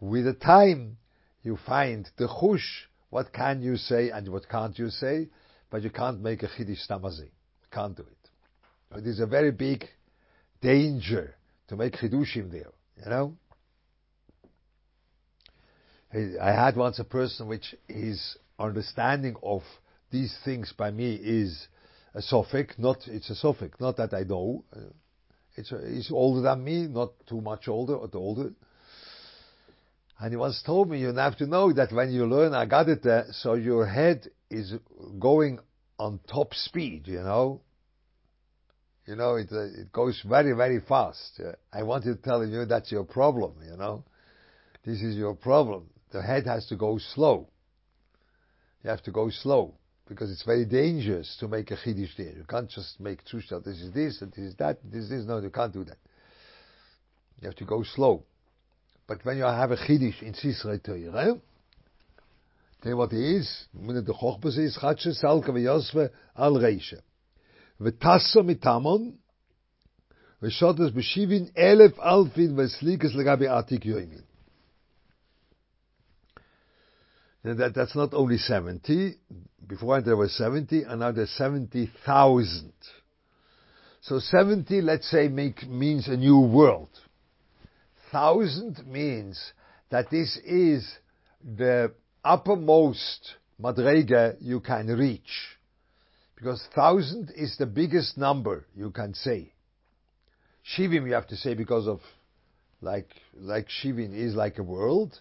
With 0.00 0.24
the 0.24 0.34
time, 0.34 0.96
you 1.42 1.58
find 1.66 2.08
the 2.16 2.28
chush, 2.28 2.86
what 3.10 3.32
can 3.32 3.62
you 3.62 3.76
say 3.76 4.10
and 4.10 4.28
what 4.28 4.48
can't 4.48 4.78
you 4.78 4.90
say, 4.90 5.28
but 5.70 5.82
you 5.82 5.90
can't 5.90 6.20
make 6.20 6.42
a 6.42 6.48
chiddush 6.48 6.86
stamazi. 6.88 7.30
Can't 7.70 7.96
do 7.96 8.02
it. 8.02 8.98
It 8.98 9.06
is 9.06 9.20
a 9.20 9.26
very 9.26 9.50
big 9.50 9.84
danger 10.60 11.34
to 11.68 11.76
make 11.76 11.94
chidushim 11.94 12.50
there, 12.50 12.72
you 12.96 13.10
know. 13.10 13.36
I 16.12 16.52
had 16.52 16.76
once 16.76 16.98
a 16.98 17.04
person 17.04 17.48
which 17.48 17.74
his 17.86 18.36
understanding 18.58 19.36
of 19.42 19.62
these 20.10 20.34
things 20.44 20.72
by 20.76 20.90
me 20.90 21.14
is 21.14 21.68
a 22.14 22.22
sophic, 22.22 22.78
not, 22.78 23.06
it's 23.06 23.28
a 23.28 23.34
sophic, 23.34 23.78
not 23.78 23.98
that 23.98 24.14
I 24.14 24.22
know. 24.22 24.64
It's 25.54 25.70
he's 25.70 26.10
older 26.10 26.40
than 26.40 26.64
me, 26.64 26.86
not 26.86 27.10
too 27.28 27.40
much 27.40 27.68
older, 27.68 27.98
but 27.98 28.16
older. 28.16 28.52
And 30.18 30.30
he 30.30 30.36
once 30.36 30.62
told 30.64 30.88
me, 30.88 30.98
you 30.98 31.12
have 31.12 31.36
to 31.38 31.46
know 31.46 31.72
that 31.72 31.92
when 31.92 32.10
you 32.10 32.26
learn 32.26 32.52
Agadita, 32.52 33.32
so 33.34 33.54
your 33.54 33.86
head 33.86 34.28
is 34.50 34.74
going 35.18 35.58
on 35.98 36.20
top 36.28 36.54
speed, 36.54 37.06
you 37.06 37.20
know. 37.20 37.60
You 39.06 39.16
know, 39.16 39.36
it, 39.36 39.48
uh, 39.52 39.64
it 39.64 39.92
goes 39.92 40.20
very, 40.28 40.52
very 40.52 40.80
fast. 40.80 41.40
I 41.72 41.82
wanted 41.82 42.16
to 42.16 42.22
tell 42.22 42.44
you 42.44 42.64
that's 42.64 42.90
your 42.90 43.04
problem, 43.04 43.54
you 43.64 43.76
know. 43.76 44.04
This 44.84 45.02
is 45.02 45.16
your 45.16 45.34
problem. 45.34 45.88
The 46.10 46.22
head 46.22 46.46
has 46.46 46.66
to 46.66 46.76
go 46.76 46.98
slow. 46.98 47.48
You 48.82 48.90
have 48.90 49.02
to 49.02 49.10
go 49.10 49.30
slow 49.30 49.74
because 50.08 50.30
it's 50.30 50.42
very 50.42 50.64
dangerous 50.64 51.36
to 51.40 51.48
make 51.48 51.70
a 51.70 51.76
chiddush 51.76 52.16
there. 52.16 52.32
You 52.32 52.44
can't 52.48 52.70
just 52.70 52.98
make 52.98 53.24
zushtel. 53.24 53.62
This 53.62 53.80
is 53.80 53.92
this 53.92 54.22
and 54.22 54.32
this 54.32 54.44
is 54.44 54.54
that. 54.56 54.78
This 54.82 55.10
is. 55.10 55.26
No, 55.26 55.38
you 55.38 55.50
can't 55.50 55.72
do 55.72 55.84
that. 55.84 55.98
You 57.40 57.46
have 57.46 57.56
to 57.56 57.64
go 57.64 57.82
slow. 57.82 58.24
But 59.06 59.24
when 59.24 59.36
you 59.36 59.44
have 59.44 59.70
a 59.70 59.76
chiddush 59.76 60.22
in 60.22 60.34
Sisrei 60.34 60.82
Torah, 60.82 61.38
then 62.82 62.96
what 62.96 63.12
it 63.12 63.18
is, 63.18 63.66
when 63.72 63.96
the 63.96 64.12
chokhbas 64.12 64.58
is 64.58 64.78
chatshe 64.80 65.22
salka 65.22 65.48
v'yosve 65.48 66.10
al 66.36 66.54
reisha. 66.54 67.00
V'tassa 67.80 68.38
mitamon, 68.38 69.14
v'shotas 70.42 70.92
b'shivin 70.92 71.52
elef 71.54 71.94
alfin 71.98 72.54
v'slikas 72.54 73.14
legabi 73.16 73.48
atik 73.48 73.84
yoimin. 73.84 74.22
That, 77.44 77.72
that's 77.74 77.94
not 77.94 78.14
only 78.14 78.38
70. 78.38 79.14
Before 79.66 80.00
there 80.00 80.16
was 80.16 80.36
70, 80.36 80.82
and 80.82 81.00
now 81.00 81.12
there's 81.12 81.30
70,000. 81.30 82.72
So 84.00 84.18
70, 84.18 84.80
let's 84.80 85.10
say, 85.10 85.28
make, 85.28 85.66
means 85.68 86.08
a 86.08 86.16
new 86.16 86.40
world. 86.40 86.90
Thousand 88.10 88.86
means 88.86 89.52
that 89.90 90.10
this 90.10 90.38
is 90.44 90.90
the 91.44 91.92
uppermost 92.24 93.34
madrega 93.60 94.36
you 94.40 94.60
can 94.60 94.86
reach. 94.86 95.56
Because 96.36 96.62
thousand 96.74 97.32
is 97.36 97.56
the 97.58 97.66
biggest 97.66 98.16
number 98.16 98.64
you 98.74 98.90
can 98.90 99.14
say. 99.14 99.52
Shivim 100.76 101.06
you 101.06 101.14
have 101.14 101.26
to 101.28 101.36
say 101.36 101.54
because 101.54 101.88
of 101.88 102.00
like 102.80 103.10
like 103.36 103.66
Shivim 103.82 104.14
is 104.14 104.34
like 104.34 104.58
a 104.58 104.62
world, 104.62 105.18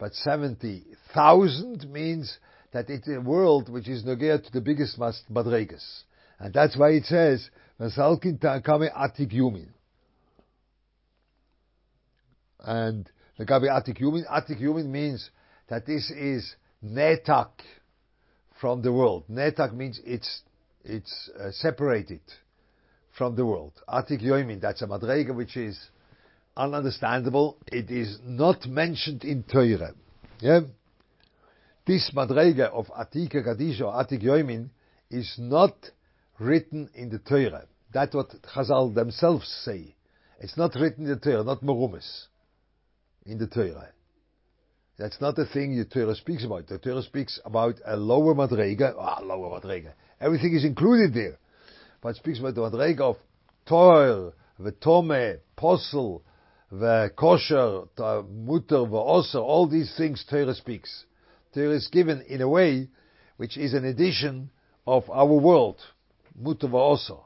but 0.00 0.14
seventy 0.14 0.82
thousand 1.14 1.88
means 1.92 2.38
that 2.72 2.88
it's 2.88 3.06
a 3.06 3.20
world 3.20 3.68
which 3.68 3.86
is 3.86 4.02
nogea 4.02 4.42
to 4.42 4.50
the 4.50 4.60
biggest 4.60 4.98
madregas. 4.98 5.84
And 6.38 6.54
that's 6.54 6.76
why 6.76 6.92
it 6.92 7.04
says 7.04 7.50
Vasalkin 7.78 8.40
Kame 8.40 8.88
Atik 8.90 9.32
Yumin. 9.32 9.68
And 12.60 13.08
the 13.36 13.44
Atik 13.44 14.00
Yumin, 14.00 14.26
Atik 14.26 14.60
Yumin 14.60 14.86
means 14.86 15.28
that 15.68 15.84
this 15.86 16.10
is 16.10 16.54
netak 16.82 17.50
from 18.58 18.80
the 18.80 18.92
world. 18.92 19.24
Netak 19.30 19.74
means 19.74 20.00
it's 20.04 20.42
it's 20.82 21.30
uh, 21.38 21.50
separated 21.50 22.22
from 23.18 23.36
the 23.36 23.44
world. 23.44 23.72
Atik 23.86 24.22
Yoimin, 24.22 24.62
that's 24.62 24.80
a 24.80 24.86
madrega 24.86 25.34
which 25.34 25.58
is 25.58 25.78
ununderstandable. 26.56 27.56
It 27.66 27.90
is 27.90 28.18
not 28.24 28.66
mentioned 28.66 29.24
in 29.24 29.42
Torah. 29.42 29.94
Yeah? 30.40 30.60
This 31.86 32.10
madrega 32.14 32.70
of 32.70 32.86
Atika 32.86 33.44
Kadisha 33.46 33.82
or 33.82 34.04
Atik 34.04 34.22
Yoimin 34.22 34.68
is 35.10 35.34
not 35.38 35.74
written 36.38 36.88
in 36.94 37.10
the 37.10 37.18
Torah. 37.18 37.66
That's 37.92 38.14
what 38.14 38.30
Chazal 38.54 38.94
themselves 38.94 39.46
say. 39.64 39.94
It's 40.38 40.56
not 40.56 40.74
written 40.74 41.04
in 41.04 41.10
the 41.10 41.16
Torah, 41.18 41.44
not 41.44 41.62
Merumis 41.62 42.26
in 43.26 43.38
the 43.38 43.46
Torah. 43.46 43.88
That's 44.98 45.20
not 45.20 45.34
the 45.34 45.46
thing 45.46 45.76
the 45.76 45.84
Torah 45.86 46.14
speaks 46.14 46.44
about. 46.44 46.66
The 46.66 46.78
Torah 46.78 47.02
speaks 47.02 47.40
about 47.44 47.76
a 47.86 47.96
lower 47.96 48.34
madrega, 48.34 48.94
ah, 48.98 49.20
lower 49.22 49.58
madrega. 49.60 49.92
Everything 50.20 50.54
is 50.54 50.64
included 50.64 51.14
there. 51.14 51.38
But 52.02 52.10
it 52.10 52.16
speaks 52.16 52.38
about 52.38 52.54
the 52.54 52.60
madrega 52.62 53.00
of 53.00 53.16
the 54.58 54.72
Tome, 54.72 55.38
Posel, 55.56 56.22
the 56.70 57.10
Kosher, 57.16 57.82
Mutter, 57.98 58.76
Osir, 58.76 59.40
all 59.40 59.66
these 59.68 59.92
things 59.96 60.24
Torah 60.28 60.54
speaks. 60.54 61.04
Torah 61.52 61.74
is 61.74 61.88
given 61.88 62.22
in 62.28 62.40
a 62.40 62.48
way 62.48 62.88
which 63.36 63.56
is 63.56 63.74
an 63.74 63.84
addition 63.84 64.50
of 64.86 65.08
our 65.10 65.26
world. 65.26 65.78
Mutter, 66.38 66.68
Osir. 66.68 67.20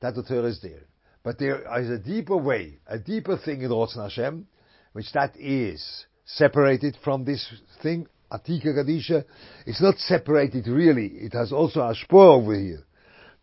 That 0.00 0.14
the 0.14 0.22
Torah 0.22 0.48
is 0.48 0.60
there. 0.62 0.84
But 1.22 1.38
there 1.38 1.62
is 1.80 1.88
a 1.88 1.98
deeper 1.98 2.36
way, 2.36 2.78
a 2.86 2.98
deeper 2.98 3.38
thing 3.38 3.62
in 3.62 3.70
Rotzen 3.70 4.02
Hashem, 4.02 4.46
which 4.92 5.10
that 5.14 5.34
is 5.36 6.04
separated 6.26 6.98
from 7.02 7.24
this 7.24 7.50
thing, 7.82 8.06
Atika 8.30 8.66
Gadisha. 8.66 9.24
It's 9.66 9.80
not 9.80 9.96
separated 9.96 10.66
really. 10.66 11.06
It 11.06 11.32
has 11.32 11.52
also 11.52 11.80
a 11.80 11.94
spore 11.94 12.34
over 12.34 12.54
here. 12.54 12.84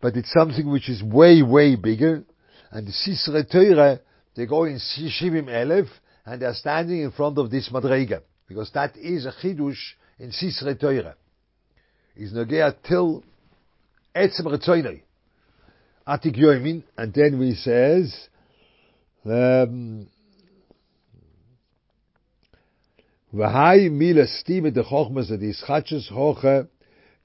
But 0.00 0.16
it's 0.16 0.32
something 0.32 0.70
which 0.70 0.88
is 0.88 1.02
way, 1.02 1.42
way 1.42 1.74
bigger. 1.74 2.24
And 2.70 2.86
the 2.86 2.92
Sisre 2.92 3.44
Teure, 3.44 4.00
they 4.34 4.46
go 4.46 4.64
in 4.64 4.78
Shivim 4.78 5.46
Elef, 5.46 5.88
and 6.24 6.40
they're 6.40 6.54
standing 6.54 7.02
in 7.02 7.10
front 7.10 7.38
of 7.38 7.50
this 7.50 7.68
Madrega. 7.70 8.22
Because 8.48 8.70
that 8.72 8.96
is 8.96 9.26
a 9.26 9.32
Chidush 9.32 9.94
in 10.18 10.32
Sisre 10.32 10.74
Teure. 10.74 11.14
Is 12.16 12.32
Nogea 12.32 12.74
till 12.86 13.24
Etzem 14.14 14.46
Retzoinoi. 14.46 15.02
Atik 16.06 16.36
Yoimin, 16.36 16.82
and 16.96 17.14
then 17.14 17.38
we 17.38 17.54
says, 17.54 18.28
um, 19.24 20.06
V'hai 23.32 23.90
mila 23.90 24.26
stime 24.26 24.70
de 24.70 24.82
chochmas 24.82 25.28
de 25.28 25.52
ischatches 25.52 26.10
hoche, 26.10 26.68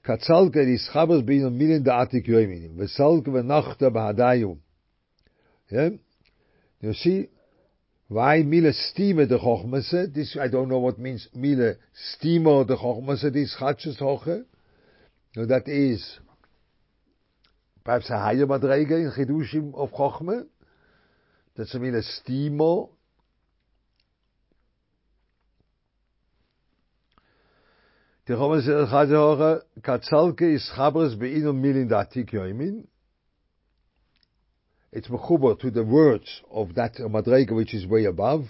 katzalke 0.02 0.54
de 0.54 0.78
ischabers 0.78 1.22
bin 1.22 1.50
milen 1.50 1.82
de 1.82 1.90
atik 1.90 2.26
yoimin, 2.26 2.76
v'salke 2.78 3.28
v'nachta 3.28 3.90
b'hadayu. 3.90 4.56
Yeah? 5.70 5.90
You 6.80 6.94
see, 6.94 7.28
why 8.08 8.42
mile 8.42 8.72
stime 8.72 9.26
de 9.26 9.38
chochmase, 9.38 10.14
this, 10.14 10.36
I 10.40 10.48
don't 10.48 10.68
know 10.68 10.78
what 10.78 10.98
means 10.98 11.28
mile 11.34 11.74
stimo 11.92 12.66
de 12.66 12.76
chochmase, 12.76 13.32
this 13.32 13.56
chatches 13.58 13.98
hoche. 13.98 14.44
No, 15.36 15.44
that 15.46 15.68
is, 15.68 16.18
perhaps 17.84 18.08
a 18.10 18.18
higher 18.18 18.46
madrege 18.46 18.92
in 18.92 19.12
chidushim 19.12 19.74
of 19.74 19.90
chochme. 19.90 20.46
That's 21.56 21.74
a 21.74 21.78
mile 21.80 22.00
stimo. 22.02 22.90
De 28.24 28.34
chochmase 28.34 28.66
de 28.66 28.86
chatches 28.86 29.12
hoche, 29.12 29.62
katzalke 29.82 30.54
is 30.54 30.70
chabres 30.76 31.16
beinu 31.16 31.52
milin 31.52 31.88
da 31.88 32.04
atik 32.04 32.32
yoimin. 32.32 32.86
It's 34.90 35.08
mechuber 35.08 35.58
to 35.60 35.70
the 35.70 35.84
words 35.84 36.42
of 36.50 36.74
that 36.76 36.96
madrega 36.96 37.54
which 37.54 37.74
is 37.74 37.86
way 37.86 38.06
above. 38.06 38.46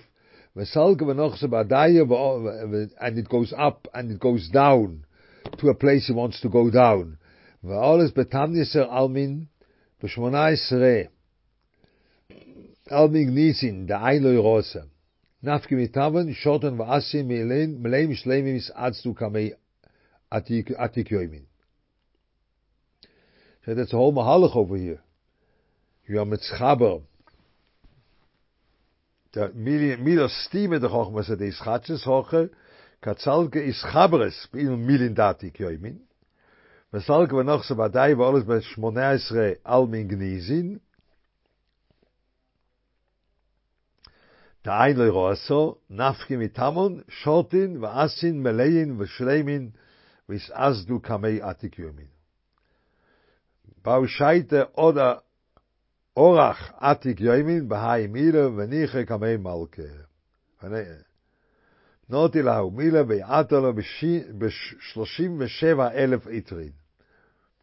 Vesalke 0.56 1.00
v'nochse 1.00 1.44
b'adaya 1.44 2.90
and 3.00 3.18
it 3.18 3.28
goes 3.28 3.52
up 3.56 3.88
and 3.92 4.12
it 4.12 4.20
goes 4.20 4.48
down 4.48 5.04
to 5.58 5.68
a 5.68 5.74
place 5.74 6.06
he 6.06 6.12
wants 6.12 6.40
to 6.40 6.48
go 6.48 6.70
down. 6.70 7.18
V'oles 7.64 8.12
betamniser 8.12 8.88
almin 8.88 9.48
b'shmona 10.00 10.52
esre 10.52 11.08
almin 12.90 13.30
gnisin 13.32 13.86
da 13.88 13.98
eiloi 13.98 14.42
rosa. 14.42 14.86
Nafki 15.44 15.72
mitavan 15.72 16.32
shoten 16.36 16.76
v'asim 16.78 17.26
meleim 17.26 18.14
shleimim 18.14 18.56
is 18.56 18.70
adstu 18.78 19.12
kamei 19.12 19.54
atik 20.32 21.10
yoimin. 21.10 21.46
So 23.64 23.74
that's 23.74 23.92
a 23.92 23.96
whole 23.96 24.12
mahalach 24.12 24.54
over 24.54 24.76
here. 24.76 25.00
You 26.08 26.20
are 26.20 26.24
mitzchaber. 26.24 27.02
Der 29.34 29.52
Mila 29.52 30.30
stime 30.30 30.80
de 30.80 30.88
hoch 30.88 31.12
was 31.12 31.26
de 31.26 31.52
schatches 31.52 32.06
hoche, 32.06 32.48
katzalke 33.02 33.60
is 33.60 33.84
chaberes 33.92 34.48
bin 34.50 34.86
milin 34.86 35.14
datik 35.14 35.58
yoimin. 35.60 35.98
Vesalke 36.94 37.32
we 37.32 37.44
noch 37.44 37.62
so 37.62 37.74
badai 37.74 38.16
wo 38.16 38.24
alles 38.24 38.46
bei 38.46 38.56
18 38.56 39.58
almin 39.64 40.08
gnizin. 40.08 40.80
Da 44.62 44.80
einle 44.80 45.10
roso, 45.10 45.82
nafke 45.90 46.38
mit 46.38 46.54
tamon, 46.54 47.04
shotin 47.08 47.82
va 47.82 48.04
asin 48.04 48.40
melein 48.40 48.98
ve 48.98 49.06
shleimin, 49.06 49.74
vis 50.26 50.50
azdu 50.54 51.00
kamei 51.00 51.42
atik 51.42 51.76
yoimin. 51.76 52.08
Bau 53.84 54.06
scheite 54.06 54.70
oder 54.74 55.22
אורח 56.18 56.72
עתיק 56.76 57.20
יוימין 57.20 57.68
בהאי 57.68 58.06
מילה 58.06 58.48
וניחה 58.48 59.04
כמי 59.04 59.36
מלכה. 59.36 59.82
נוטי 62.08 62.42
לה 62.42 62.64
ומילה 62.64 63.02
ויעטה 63.08 63.56
לו 63.56 63.74
ב-37 63.74 65.80
אלף 65.94 66.28
איטרין. 66.28 66.70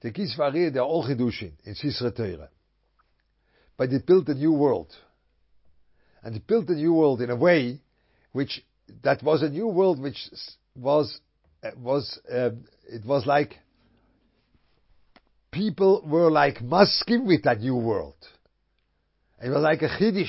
The 0.00 0.10
kisvari, 0.10 0.72
they're 0.72 0.82
all 0.82 1.06
chedushin 1.06 1.52
in 1.64 1.74
Sisra 1.74 2.14
Torah. 2.14 2.50
But 3.76 3.92
it 3.92 4.04
built 4.04 4.28
a 4.28 4.34
new 4.34 4.52
world. 4.52 4.92
And 6.22 6.36
it 6.36 6.46
built 6.46 6.68
a 6.68 6.74
new 6.74 6.92
world 6.92 7.22
in 7.22 7.30
a 7.30 7.36
way 7.36 7.80
which, 8.32 8.64
that 9.02 9.22
was 9.22 9.42
a 9.42 9.48
new 9.48 9.68
world 9.68 10.00
which 10.00 10.18
was, 10.74 11.20
was, 11.76 12.18
uh, 12.30 12.50
it 12.88 13.04
was 13.04 13.26
like, 13.26 13.58
people 15.50 16.02
were 16.04 16.30
like 16.30 16.60
masking 16.62 17.26
with 17.26 17.44
that 17.44 17.60
new 17.60 17.76
world. 17.76 18.16
It 19.42 19.50
was 19.50 19.62
like 19.62 19.82
a 19.82 19.88
chiddush. 19.88 20.28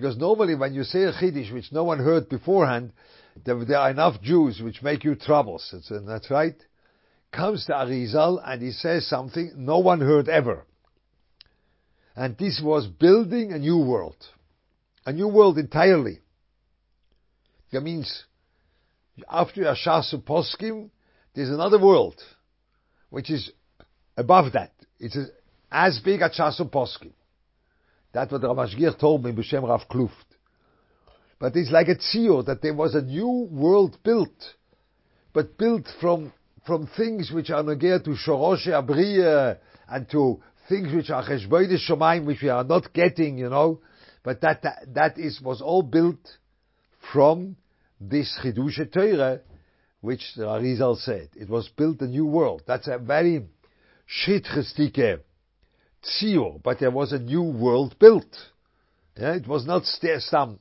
Because 0.00 0.16
normally 0.16 0.54
when 0.54 0.72
you 0.72 0.82
say 0.82 1.02
a 1.02 1.12
Chiddush 1.12 1.52
which 1.52 1.72
no 1.72 1.84
one 1.84 1.98
heard 1.98 2.30
beforehand, 2.30 2.92
there, 3.44 3.62
there 3.66 3.76
are 3.76 3.90
enough 3.90 4.22
Jews 4.22 4.58
which 4.62 4.82
make 4.82 5.04
you 5.04 5.14
troubles. 5.14 5.74
and 5.90 6.08
that's 6.08 6.30
right. 6.30 6.54
Comes 7.30 7.66
the 7.66 7.74
Arizal 7.74 8.40
and 8.42 8.62
he 8.62 8.70
says 8.70 9.06
something 9.06 9.52
no 9.56 9.78
one 9.80 10.00
heard 10.00 10.26
ever. 10.30 10.64
And 12.16 12.34
this 12.38 12.62
was 12.64 12.86
building 12.86 13.52
a 13.52 13.58
new 13.58 13.76
world. 13.76 14.16
A 15.04 15.12
new 15.12 15.28
world 15.28 15.58
entirely. 15.58 16.20
That 17.70 17.82
means 17.82 18.24
after 19.28 19.64
Ashasu 19.64 20.22
Poskim, 20.24 20.88
there's 21.34 21.50
another 21.50 21.78
world, 21.78 22.16
which 23.10 23.30
is 23.30 23.52
above 24.16 24.52
that. 24.54 24.72
It's 24.98 25.18
as 25.70 25.98
big 25.98 26.22
as 26.22 26.30
Chasu 26.32 26.70
Poskim. 26.70 27.12
That's 28.12 28.32
what 28.32 28.42
Ramashgir 28.42 28.98
told 28.98 29.24
me, 29.24 29.32
B'Shem 29.32 29.62
Rav 29.66 29.82
Kluft. 29.88 30.10
But 31.38 31.56
it's 31.56 31.70
like 31.70 31.88
a 31.88 31.96
tzio, 31.96 32.44
that 32.46 32.60
there 32.60 32.74
was 32.74 32.94
a 32.94 33.02
new 33.02 33.48
world 33.50 33.96
built, 34.02 34.54
but 35.32 35.56
built 35.56 35.86
from, 36.00 36.32
from 36.66 36.88
things 36.96 37.30
which 37.32 37.50
are 37.50 37.62
negea 37.62 38.02
to 38.04 38.10
Shorosh 38.10 38.66
Abriya, 38.66 39.58
and 39.88 40.08
to 40.10 40.40
things 40.68 40.94
which 40.94 41.10
are 41.10 41.24
Cheshboide 41.24 41.76
Shomayim, 41.88 42.26
which 42.26 42.42
we 42.42 42.48
are 42.48 42.64
not 42.64 42.92
getting, 42.92 43.38
you 43.38 43.48
know. 43.48 43.80
But 44.22 44.40
that, 44.42 44.62
that, 44.62 44.94
that 44.94 45.18
is, 45.18 45.40
was 45.40 45.62
all 45.62 45.82
built 45.82 46.18
from 47.12 47.56
this 48.00 48.38
Chidush 48.42 48.92
Torah, 48.92 49.40
which 50.00 50.20
the 50.36 50.44
Arizal 50.44 50.96
said. 50.98 51.30
It 51.36 51.48
was 51.48 51.68
built 51.68 52.00
a 52.00 52.06
new 52.06 52.26
world. 52.26 52.62
That's 52.66 52.88
a 52.88 52.98
very 52.98 53.46
shitchestike 54.26 55.20
tzior, 56.03 56.61
but 56.63 56.79
there 56.79 56.91
was 56.91 57.11
a 57.11 57.19
new 57.19 57.43
world 57.43 57.95
built. 57.99 58.51
Yeah, 59.17 59.35
it 59.35 59.47
was 59.47 59.65
not 59.65 59.85
stam 59.85 60.59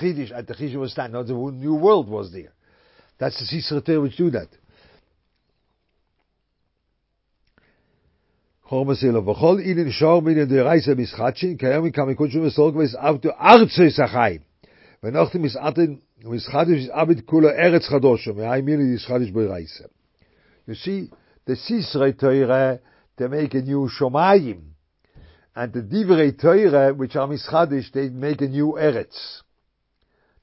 chidish 0.00 0.32
at 0.32 0.46
the 0.46 0.54
chidish 0.54 0.76
was 0.76 0.92
stand. 0.92 1.12
No, 1.12 1.22
the 1.24 1.34
new 1.34 1.74
world 1.74 2.08
was 2.08 2.32
there. 2.32 2.52
That's 3.18 3.38
the 3.38 3.44
Sisra 3.44 4.02
which 4.02 4.16
do 4.16 4.30
that. 4.30 4.48
Chormasilo, 8.70 9.24
v'chol 9.24 9.64
inin 9.66 9.90
shor 9.90 10.22
min 10.22 10.46
de 10.46 10.62
reise 10.62 10.88
mischatschen, 10.88 11.58
kayom 11.58 11.92
kam 11.92 12.14
ikon 12.14 12.30
shum 12.30 12.48
sorg 12.50 12.76
ves 12.76 12.94
av 12.94 13.20
tu 13.20 13.30
artze 13.30 13.90
sachai. 13.90 14.40
ונאכתם 15.02 15.42
מסעתן, 15.42 15.94
ומסחדש 16.24 16.88
עבד 16.90 17.20
כולו 17.20 17.48
ארץ 17.48 17.82
חדושו, 17.88 18.34
מהאמין 18.34 18.80
לי 18.80 18.94
ישחדש 18.94 19.30
ברייסה. 19.30 19.84
You 20.68 20.74
see, 20.74 21.10
the 21.46 21.54
Sisrei 21.54 22.18
Torah, 22.18 22.78
they 23.16 23.28
make 23.28 23.54
a 23.54 23.62
new 23.62 23.88
Shomayim. 23.88 24.60
And 25.55 25.71
the 25.71 25.81
Divrei 25.81 26.39
Torah, 26.39 26.93
which 26.93 27.15
are 27.15 27.27
Mischadish, 27.27 27.91
they 27.91 28.09
make 28.09 28.41
a 28.41 28.47
new 28.47 28.75
Eretz. 28.79 29.41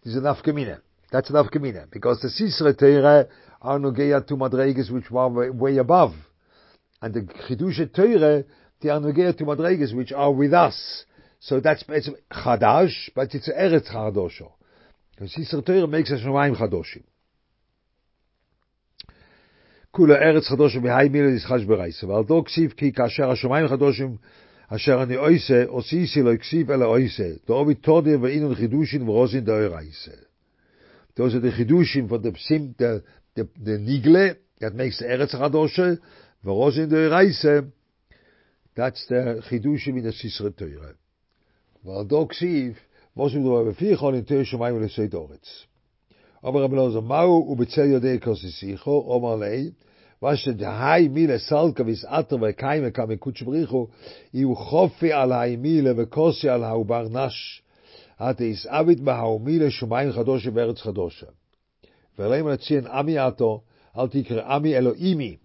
This 0.05 0.15
is 0.15 0.17
an 0.17 0.23
Afkamina. 0.23 0.81
That's 1.11 1.31
an 1.31 1.37
Afkamina. 1.37 1.91
Because 1.91 2.21
the 2.21 2.29
Sisrei 2.29 2.79
Torah 2.79 3.27
are 3.61 3.79
Nogeya 3.79 4.25
to 4.27 4.37
Madregas, 4.37 4.93
which 4.93 5.11
were 5.11 5.53
way, 5.53 5.79
above. 5.79 6.15
And 7.03 7.13
the 7.13 7.23
Chidush 7.23 7.93
Torah, 7.93 8.45
they 8.81 8.89
are 8.89 9.01
Nogeya 9.01 9.37
to 9.37 9.45
Madregas, 9.45 9.95
which 9.97 10.13
are 10.13 10.33
with 10.33 10.55
us. 10.55 11.05
So 11.41 11.59
that's 11.59 11.83
it's 11.89 12.09
chadash, 12.31 13.11
but 13.15 13.35
it's 13.35 13.49
eretz 13.49 13.91
chadosho. 13.91 14.53
Because 15.13 15.35
Yisrael 15.35 15.65
Torah 15.65 15.87
makes 15.87 16.11
a 16.11 16.17
Shemaim 16.17 16.55
chadoshim. 16.57 17.03
Kula 19.95 20.23
eretz 20.23 20.51
chadoshim 20.53 20.83
b'hai 20.83 21.11
mila 21.11 21.31
yischash 21.31 21.67
b'reise. 21.67 22.05
V'al 22.05 22.29
do 22.29 22.35
ksiv 22.43 22.77
ki 22.77 22.93
kasher 22.93 23.25
ha-Shemaim 23.25 23.69
chadoshim 23.71 24.19
אשר 24.75 25.03
אני 25.03 25.17
אויסה, 25.17 25.65
אוסי 25.67 25.97
איסי 25.97 26.23
לא 26.23 26.33
הקסיב 26.33 26.71
אלא 26.71 26.85
אויסה, 26.85 27.29
תאובי 27.45 27.75
תודה 27.75 28.21
ואינון 28.21 28.55
חידושין 28.55 29.09
ורוזין 29.09 29.45
דאוי 29.45 29.67
רייסה. 29.67 30.11
תאוזי 31.15 31.39
דה 31.41 31.51
חידושים 31.51 32.13
ודה 32.13 32.33
פסים 32.33 32.73
Nigle, 32.79 33.79
ניגלה, 33.79 34.29
את 34.67 34.75
מייקס 34.75 35.03
דה 35.03 35.09
ארץ 35.09 35.35
חדושה, 35.35 35.93
ורוזין 36.45 36.89
דאוי 36.89 37.09
רייסה, 37.09 37.59
תאצ 38.75 39.13
דה 39.13 39.43
חידושים 39.43 39.95
מן 39.95 40.07
הסיסרת 40.07 40.57
תאירה. 40.57 40.89
ועל 41.85 42.05
דו 42.05 42.27
קסיב, 42.27 42.79
מוסים 43.17 43.43
דובה 43.43 43.71
בפי 43.71 43.85
יכול 43.85 44.15
לנטוי 44.15 44.45
שומעים 44.45 44.75
ולסוי 44.75 45.07
דורץ. 45.07 45.67
אבל 46.45 46.61
רבי 46.61 46.77
לא 46.77 46.91
זמאו, 46.91 47.47
ובצל 47.51 47.85
יודי 47.85 48.19
sicho, 48.23 48.87
אומר 48.87 49.37
לי, 49.37 49.71
was 50.21 50.45
der 50.45 50.71
hai 50.71 51.09
mile 51.09 51.39
salke 51.39 51.85
vis 51.85 52.05
atter 52.09 52.39
we 52.41 52.53
keime 52.53 52.93
kam 52.93 53.11
kutsch 53.19 53.45
bricho 53.45 53.89
i 54.35 54.45
u 54.45 54.55
khofi 54.55 55.13
al 55.13 55.33
hai 55.33 55.57
mile 55.57 55.93
ve 55.95 56.07
kosi 56.07 56.49
al 56.49 56.63
hau 56.63 56.85
barnash 56.85 57.63
hat 58.19 58.41
is 58.41 58.67
avit 58.71 59.05
ba 59.05 59.15
hau 59.15 59.39
mile 59.39 59.71
shumaim 59.71 60.13
chadosh 60.13 60.51
beretz 60.51 60.83
chadosh 60.83 61.25
ולאם 62.21 62.49
לציין 62.49 62.87
עמי 62.87 63.19
עתו, 63.19 63.63
אל 63.99 64.09
תקרא 64.09 64.55
עמי 64.55 64.77
אלוהימי, 64.77 65.37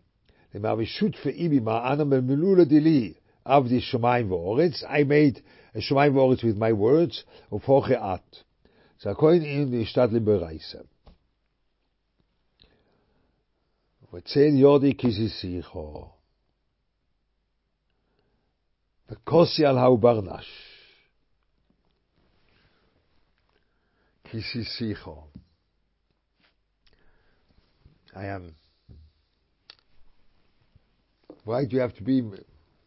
למעבישות 0.56 1.16
פאימי 1.16 1.60
מענה 1.60 2.04
ממלולה 2.04 2.64
דלי, 2.64 3.14
עבדי 3.46 3.82
שמיים 3.82 4.32
ואורץ, 4.32 4.84
I 4.84 5.04
made 5.04 5.40
a 5.78 5.82
שמיים 5.82 6.18
ואורץ 6.18 6.40
with 6.40 6.58
my 6.58 6.74
words, 6.74 7.24
ופוכה 7.54 8.16
את. 8.16 8.38
זה 9.02 9.12
הכל 9.12 9.34
in 9.34 9.72
die 9.72 9.92
Stadt 9.92 10.12
Libereise. 10.12 10.95
bereise. 14.15 14.15
Vatzel 14.15 14.59
yodi 14.59 14.97
kisi 14.97 15.29
sicho. 15.29 16.11
V'kosi 19.09 19.65
al 19.65 19.79
hau 19.79 19.97
barnash. 19.97 20.53
Kisi 24.25 24.65
sicho. 24.65 25.25
I 28.15 28.27
am. 28.27 28.55
Why 31.45 31.65
do 31.65 31.77
you 31.77 31.83
have 31.83 31.95
to 31.95 32.03
be? 32.03 32.23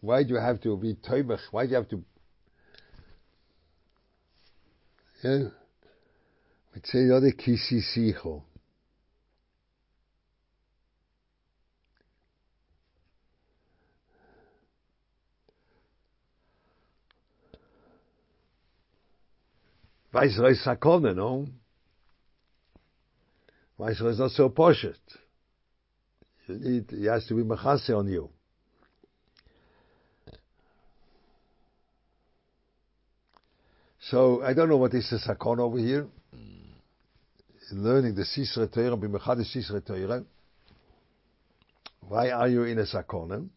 Why 0.02 0.24
do 0.24 0.34
you 0.34 0.40
have 0.40 0.60
to 0.62 0.78
be 0.78 0.96
toimach? 0.96 1.40
Why 1.52 1.66
do 1.66 1.72
you 1.72 1.76
have 1.78 1.90
to 1.90 2.04
Yeah. 5.24 5.52
וצא 6.76 6.98
יודי 6.98 7.32
כיסי 20.13 20.35
שיחו. 20.35 20.49
Viceroy 20.49 20.55
Sakona, 20.55 21.15
no? 21.15 21.47
Viceroy 23.79 24.11
is 24.11 24.19
not 24.19 24.31
so 24.31 24.49
poshut. 24.49 24.97
You 26.47 26.55
need, 26.57 26.91
he 26.91 27.05
has 27.05 27.27
to 27.27 27.35
be 27.35 27.43
machase 27.43 27.91
on 27.91 28.09
you. 28.09 28.31
So 34.01 34.43
I 34.43 34.55
don't 34.55 34.71
know 34.71 34.79
what 34.79 34.95
is 34.95 35.11
the 35.11 35.19
sakon 35.19 35.61
over 35.61 35.77
here. 35.79 36.07
In 37.71 37.85
learning 37.85 38.15
the 38.15 38.23
Sisra 38.23 38.73
Torah, 38.73 38.97
b'mechad 38.97 39.45
Sisra 39.55 39.85
Torah. 39.85 40.25
Why 42.09 42.31
are 42.31 42.49
you 42.49 42.63
in 42.65 42.79
a 42.79 42.87
sakon? 42.87 43.51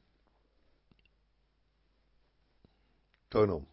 Don't 3.32 3.48
know. 3.48 3.66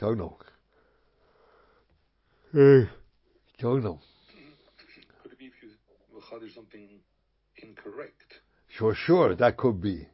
Don't 0.00 0.16
know. 0.16 0.36
Don't 3.58 3.84
know. 3.84 4.00
Could 5.22 5.32
it 5.32 5.38
be 5.38 5.44
if 5.46 5.52
you 5.62 5.68
Machadish 6.14 6.54
something 6.54 6.88
incorrect? 7.62 8.40
Sure, 8.68 8.94
sure, 8.94 9.34
that 9.36 9.58
could 9.58 9.82
be. 9.82 10.08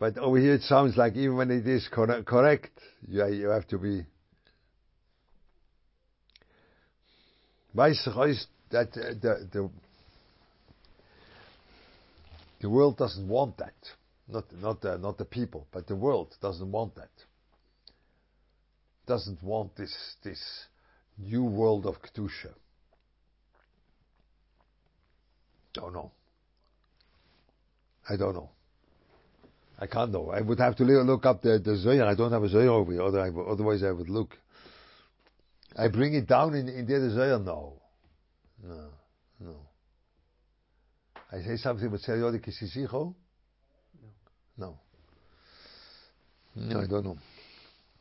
But 0.00 0.18
over 0.18 0.36
here 0.36 0.54
it 0.54 0.62
sounds 0.62 0.96
like 0.96 1.14
even 1.14 1.36
when 1.36 1.50
it 1.52 1.66
is 1.66 1.88
cor- 1.94 2.24
correct, 2.24 2.72
you, 3.06 3.24
you 3.28 3.48
have 3.50 3.68
to 3.68 3.78
be. 3.78 4.04
Weiß 7.74 8.06
ist 8.28 8.48
that 8.70 8.88
uh, 8.96 9.14
the, 9.20 9.48
the 9.50 9.70
the 12.60 12.68
world 12.68 12.98
doesn't 12.98 13.28
want 13.28 13.56
that. 13.58 13.74
Not 14.28 14.44
not 14.60 14.84
uh, 14.84 14.96
not 14.98 15.18
the 15.18 15.24
people, 15.24 15.66
but 15.72 15.86
the 15.86 15.96
world 15.96 16.36
doesn't 16.42 16.70
want 16.70 16.96
that. 16.96 17.10
Doesn't 19.06 19.42
want 19.42 19.76
this 19.76 19.94
this 20.22 20.40
new 21.18 21.44
world 21.44 21.86
of 21.86 21.96
kedusha. 22.02 22.54
Don't 25.74 25.92
know. 25.92 26.12
I 28.08 28.16
don't 28.16 28.34
know. 28.34 28.50
I 29.78 29.86
can't 29.86 30.12
know. 30.12 30.30
I 30.30 30.40
would 30.40 30.58
have 30.60 30.76
to 30.76 30.84
look 30.84 31.26
up 31.26 31.42
the, 31.42 31.58
the 31.58 31.76
Zohar. 31.76 32.06
I 32.06 32.14
don't 32.14 32.30
have 32.30 32.42
a 32.42 32.48
Zohar 32.48 32.68
over 32.68 32.92
here, 32.92 33.02
otherwise 33.02 33.82
I 33.82 33.90
would 33.90 34.08
look. 34.08 34.36
I 35.76 35.88
bring 35.88 36.14
it 36.14 36.28
down 36.28 36.54
in, 36.54 36.68
in 36.68 36.86
the 36.86 37.10
Zohar? 37.10 37.38
No. 37.38 37.80
No. 38.62 38.88
No. 39.40 39.56
I 41.32 41.40
say 41.42 41.56
something 41.56 41.86
about 41.86 42.00
Seriodi 42.00 42.38
Kisisicho? 42.44 43.14
No. 44.00 44.08
No. 44.56 44.78
No, 46.54 46.80
I 46.80 46.86
don't 46.86 47.04
know. 47.04 47.16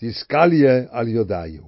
דיסקליה 0.00 0.84
על 0.90 1.08
יודאיו. 1.08 1.62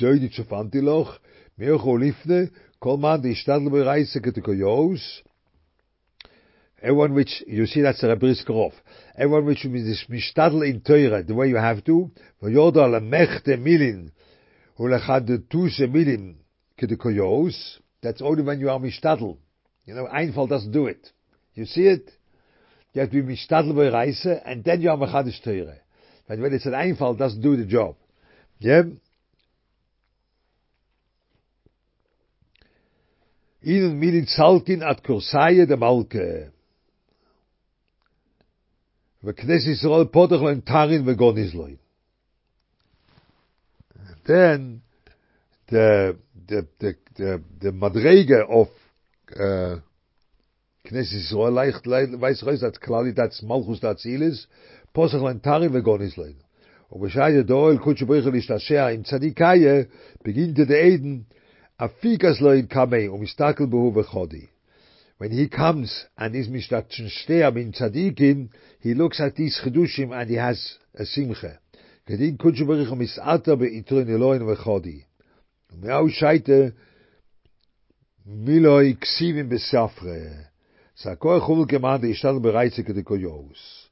זוהי 0.00 0.18
דצופנתי 0.18 0.80
לך, 0.80 1.18
מירכו 1.58 1.98
לפני, 1.98 2.42
כל 2.78 2.96
מן 2.96 3.16
דאשתדלו 3.22 3.70
ברייסה 3.70 4.20
כתקויוס, 4.20 5.22
Everyone 6.82 7.14
which, 7.14 7.42
you 7.46 7.66
see 7.66 7.82
that's 7.82 8.02
a 8.02 8.06
Rebriskerov. 8.06 8.72
Everyone 9.14 9.44
which 9.44 9.64
is 9.66 10.04
mishtadl 10.08 10.66
in 10.66 10.80
Torah, 10.80 11.22
the 11.22 11.34
way 11.34 11.48
you 11.48 11.56
have 11.56 11.84
to, 11.84 12.10
v'yoda 12.42 12.88
lemechte 12.88 13.58
milin, 13.58 14.10
ulechad 14.78 15.50
tuse 15.50 15.80
milin, 15.80 16.36
kedikoyos, 16.80 17.78
that's 18.02 18.22
only 18.22 18.42
when 18.42 18.60
you 18.60 18.70
are 18.70 18.78
mishtadl. 18.78 19.36
You 19.84 19.94
know, 19.94 20.06
Einfall 20.06 20.46
doesn't 20.46 20.72
do 20.72 20.86
it. 20.86 21.06
You 21.54 21.66
see 21.66 21.82
it? 21.82 22.10
You 22.94 23.02
have 23.02 23.10
to 23.10 23.22
be 23.22 23.34
mishtadl 23.34 23.76
by 23.76 23.90
reise, 23.90 24.26
and 24.46 24.64
then 24.64 24.80
you 24.80 24.88
are 24.88 24.96
machadish 24.96 25.42
teure. 25.44 25.76
But 26.28 26.38
when 26.38 26.52
it's 26.52 26.66
an 26.66 26.74
Einfall, 26.74 27.14
it 27.14 27.18
doesn't 27.18 27.40
do 27.40 27.56
the 27.56 27.64
job. 27.64 27.96
Yeah? 28.58 28.82
Ihnen 33.62 33.98
milin 34.00 34.26
zalkin 34.26 34.82
at 34.82 35.02
kursaye 35.02 35.66
de 35.66 35.76
malke. 35.76 36.50
וכנס 39.24 39.66
ישראל 39.66 40.04
פותח 40.04 40.42
להם 40.42 40.60
תארין 40.60 41.08
וגוניס 41.08 41.54
להם. 41.54 41.76
Then, 44.26 44.80
the, 45.68 46.16
the, 46.46 46.66
the, 46.78 46.94
the, 47.16 47.42
the 47.60 47.70
madrege 47.72 48.40
of 48.48 48.68
uh, 49.36 49.80
Knesset 50.84 51.14
Israel 51.14 51.52
leicht, 51.52 51.86
leicht, 51.86 52.20
weiß 52.20 52.46
raus, 52.46 52.60
dass 52.60 52.80
klar 52.80 53.04
das 53.12 53.42
Malchus 53.42 53.80
da 53.80 53.96
Ziel 53.96 54.36
פוסח 54.95 55.17
לנטרי 55.17 55.67
וגוניס 55.71 56.17
לידו. 56.17 56.45
ובשעי 56.91 57.33
זה 57.33 57.43
דואל 57.43 57.77
קודש 57.77 58.03
בריך 58.03 58.27
להשתעשע 58.27 58.87
עם 58.87 59.03
צדיקאיה, 59.03 59.83
בגין 60.25 60.53
דד 60.53 60.71
עדן, 60.71 61.17
אפיק 61.77 62.25
אז 62.25 62.41
לא 62.41 62.55
ינקמי 62.55 63.07
ומסתכל 63.07 63.65
בו 63.65 63.91
וחודי. 63.95 64.45
When 65.19 65.31
he 65.31 65.47
comes 65.47 65.89
and 66.17 66.35
is 66.35 66.47
mishtak 66.49 66.89
tshin 66.89 67.07
shteya 67.09 67.53
min 67.53 67.71
tzadikim, 67.71 68.49
he 68.79 68.93
looks 68.93 69.19
at 69.21 69.35
these 69.35 69.59
chidushim 69.63 70.11
and 70.11 70.29
he 70.29 70.35
has 70.35 70.59
a 70.93 71.05
simcha. 71.05 71.59
Kedin 72.07 72.37
kudshu 72.37 72.63
berichu 72.69 72.95
misata 72.95 73.55
beitrin 73.55 74.09
eloin 74.09 74.41
vechodi. 74.49 75.05
Umeyahu 75.73 76.09
shaita 76.19 76.73
miloi 78.27 78.97
ksivim 79.03 79.47
besafre. 79.49 80.47
Sa 80.95 81.15
koe 81.15 81.39
chul 81.39 81.65
kemande 81.65 82.07
ishtal 82.13 82.39
bereitze 82.45 82.83
kedikoyohus. 82.87 83.84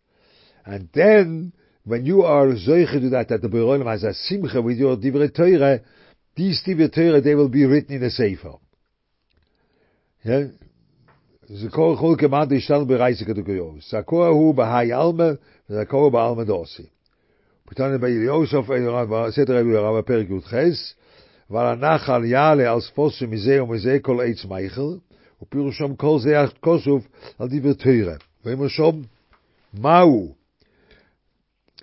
and 0.65 0.89
then 0.93 1.53
when 1.85 2.05
you 2.05 2.23
are 2.23 2.47
zeuche 2.47 2.99
to 3.01 3.09
that 3.09 3.27
that 3.29 3.41
the 3.41 3.49
boyon 3.49 3.83
was 3.83 4.03
a 4.03 4.13
simche 4.13 4.63
with 4.63 4.77
your 4.77 4.95
divre 4.95 5.29
teure 5.29 5.81
these 6.35 6.61
divre 6.65 6.89
teure 6.89 7.21
they 7.21 7.35
will 7.35 7.49
be 7.49 7.65
written 7.65 7.95
in 7.95 8.03
a 8.03 8.09
sefer. 8.09 8.55
Ja 10.23 10.47
ze 11.47 11.69
kol 11.69 11.97
kol 11.97 12.15
kemad 12.15 12.51
ich 12.51 12.63
stand 12.63 12.87
bei 12.87 12.95
reise 12.97 13.25
ke 13.25 13.33
do 13.33 13.77
sa 13.81 14.01
ko 14.01 14.33
hu 14.33 14.53
ba 14.53 14.65
hay 14.65 14.91
alme 14.91 15.37
ze 15.67 15.85
ko 15.85 16.09
ba 16.09 16.19
alme 16.19 16.45
dosi. 16.45 16.87
Putan 17.67 17.99
bei 17.99 18.07
yosef 18.07 18.69
ey 18.69 18.85
rab 18.87 19.09
ba 19.09 19.31
setre 19.31 19.63
bi 19.63 19.75
rab 19.75 20.05
per 20.05 20.23
gut 20.23 20.45
ges 20.49 20.95
war 21.49 21.73
a 21.73 21.75
nachal 21.75 22.25
yale 22.25 22.65
als 22.65 22.89
fosse 22.95 23.27
museum 23.27 23.77
ze 23.77 23.99
kol 23.99 24.21
eits 24.21 24.45
meichel 24.45 25.01
u 25.41 25.45
pyrosham 25.45 25.97
kol 25.97 26.19
ze 26.19 26.31
kosuf 26.61 27.03
al 27.37 27.49
divre 27.49 27.75
teure 27.75 28.17
wenn 28.43 28.59
man 28.59 28.69
schon 28.69 29.09
mau 29.73 30.37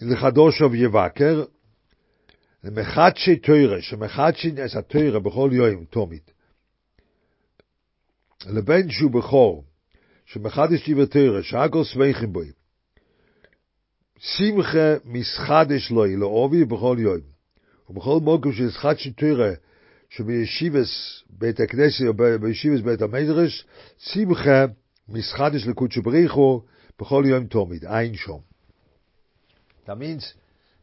לחדושו 0.01 0.75
יבקר, 0.75 1.45
למחדשי 2.65 3.37
תוירה, 3.37 3.83
שמחדשי 3.83 4.49
את 4.49 4.77
התוירה 4.77 5.21
בכל 5.21 5.51
יום, 5.53 5.85
תומית. 5.85 6.31
לבן 8.47 8.91
שהוא 8.91 9.11
בכור, 9.11 9.65
שמחדש 10.27 10.87
לי 10.87 11.07
תוירה, 11.07 11.43
שהכל 11.43 11.85
שמחים 11.85 12.33
בו. 12.33 12.41
שמחה 14.19 14.95
מסחדש 15.05 15.91
לוי, 15.91 16.17
לאובי 16.17 16.61
לא 16.61 16.67
בכל 16.67 16.97
יום. 17.01 17.21
ובכל 17.91 18.19
מוקר 18.23 18.53
של 18.53 18.71
חדשי 18.71 19.13
תוירה, 19.13 19.51
שבישיבס 20.11 21.23
בית 21.31 21.61
הכנסת 21.61 22.05
או 22.07 22.15
בישיבס 22.41 22.81
בית 22.81 23.03
המדרש, 23.03 23.67
שמחה 23.99 24.65
מסחדש 25.09 25.67
לקודשי 25.67 26.01
בריחו 26.01 26.63
בכל 27.01 27.25
יום 27.27 27.47
תומית, 27.47 27.85
אין 27.85 28.15
שום. 28.15 28.50
That 29.87 29.97
means 29.97 30.35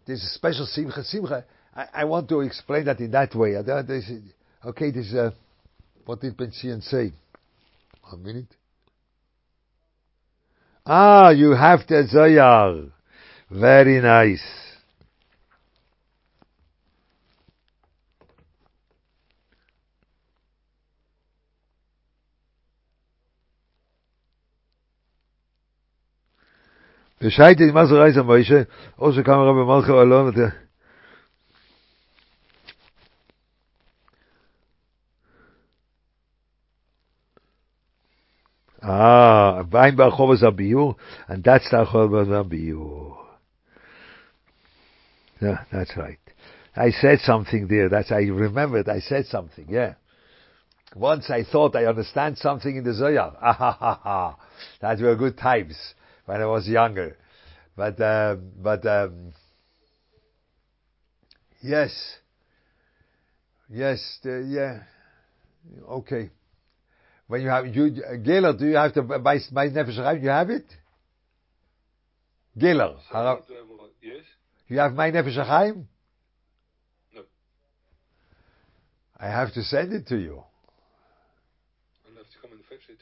there's 0.05 0.23
a 0.23 0.29
special 0.29 0.65
simcha. 0.65 1.03
Simcha, 1.03 1.45
I, 1.75 1.85
I 1.93 2.05
want 2.05 2.29
to 2.29 2.41
explain 2.41 2.85
that 2.85 2.99
in 2.99 3.11
that 3.11 3.35
way. 3.35 3.55
Okay, 3.57 4.91
this 4.91 5.13
uh, 5.13 5.31
what 6.05 6.21
did 6.21 6.37
Ben 6.37 6.51
Zion 6.51 6.81
say? 6.81 7.11
One 8.09 8.23
minute. 8.23 8.55
Ah, 10.85 11.31
you 11.31 11.51
have 11.51 11.81
the 11.87 12.07
Zoyar. 12.11 12.91
Very 13.51 14.01
nice. 14.01 14.66
Ah, 38.83 39.63
Wein 39.71 39.95
Abiur, 39.97 40.95
and 41.27 41.43
that's 41.43 41.69
the 41.71 41.77
Abiur. 41.77 43.17
Yeah, 45.41 45.63
that's 45.71 45.97
right. 45.97 46.19
I 46.75 46.91
said 46.91 47.19
something 47.21 47.67
there. 47.67 47.89
That's 47.89 48.11
I 48.11 48.21
remembered. 48.21 48.87
I 48.87 48.99
said 48.99 49.25
something. 49.25 49.65
Yeah. 49.67 49.95
Once 50.95 51.29
I 51.31 51.43
thought 51.43 51.75
I 51.75 51.85
understand 51.85 52.37
something 52.37 52.75
in 52.75 52.83
the 52.83 52.93
Zohar. 52.93 53.35
Ah 53.41 53.53
ha 53.57 53.71
ha 53.71 53.99
ha. 54.03 54.37
That 54.81 54.99
were 54.99 55.15
good 55.15 55.37
times 55.37 55.75
when 56.27 56.41
I 56.41 56.45
was 56.45 56.67
younger. 56.67 57.17
But 57.75 57.99
um, 58.01 58.51
but 58.61 58.85
um, 58.85 59.33
yes, 61.61 61.91
yes, 63.69 64.19
the, 64.23 64.45
yeah. 64.47 64.83
Okay. 65.89 66.29
When 67.27 67.41
you 67.41 67.49
have 67.49 67.67
you 67.67 67.91
Geller, 68.25 68.57
do 68.57 68.67
you 68.67 68.75
have 68.75 68.93
to 68.93 69.01
by 69.01 69.39
by 69.51 69.69
Nefesh? 69.69 70.21
You 70.21 70.29
have 70.29 70.49
it. 70.49 70.65
Geller. 72.57 72.97
Yes? 74.01 74.23
You 74.67 74.79
have 74.79 74.93
my 74.93 75.11
Nefesh 75.11 75.35
Chaim? 75.45 75.87
No. 77.13 77.21
I 79.17 79.27
have 79.27 79.53
to 79.53 79.63
send 79.63 79.93
it 79.93 80.07
to 80.07 80.17
you. 80.17 80.43
I'll 82.05 82.15
have 82.17 82.25
to 82.25 82.39
come 82.41 82.51
and 82.51 82.61
fetch 82.65 82.89
it. 82.89 82.99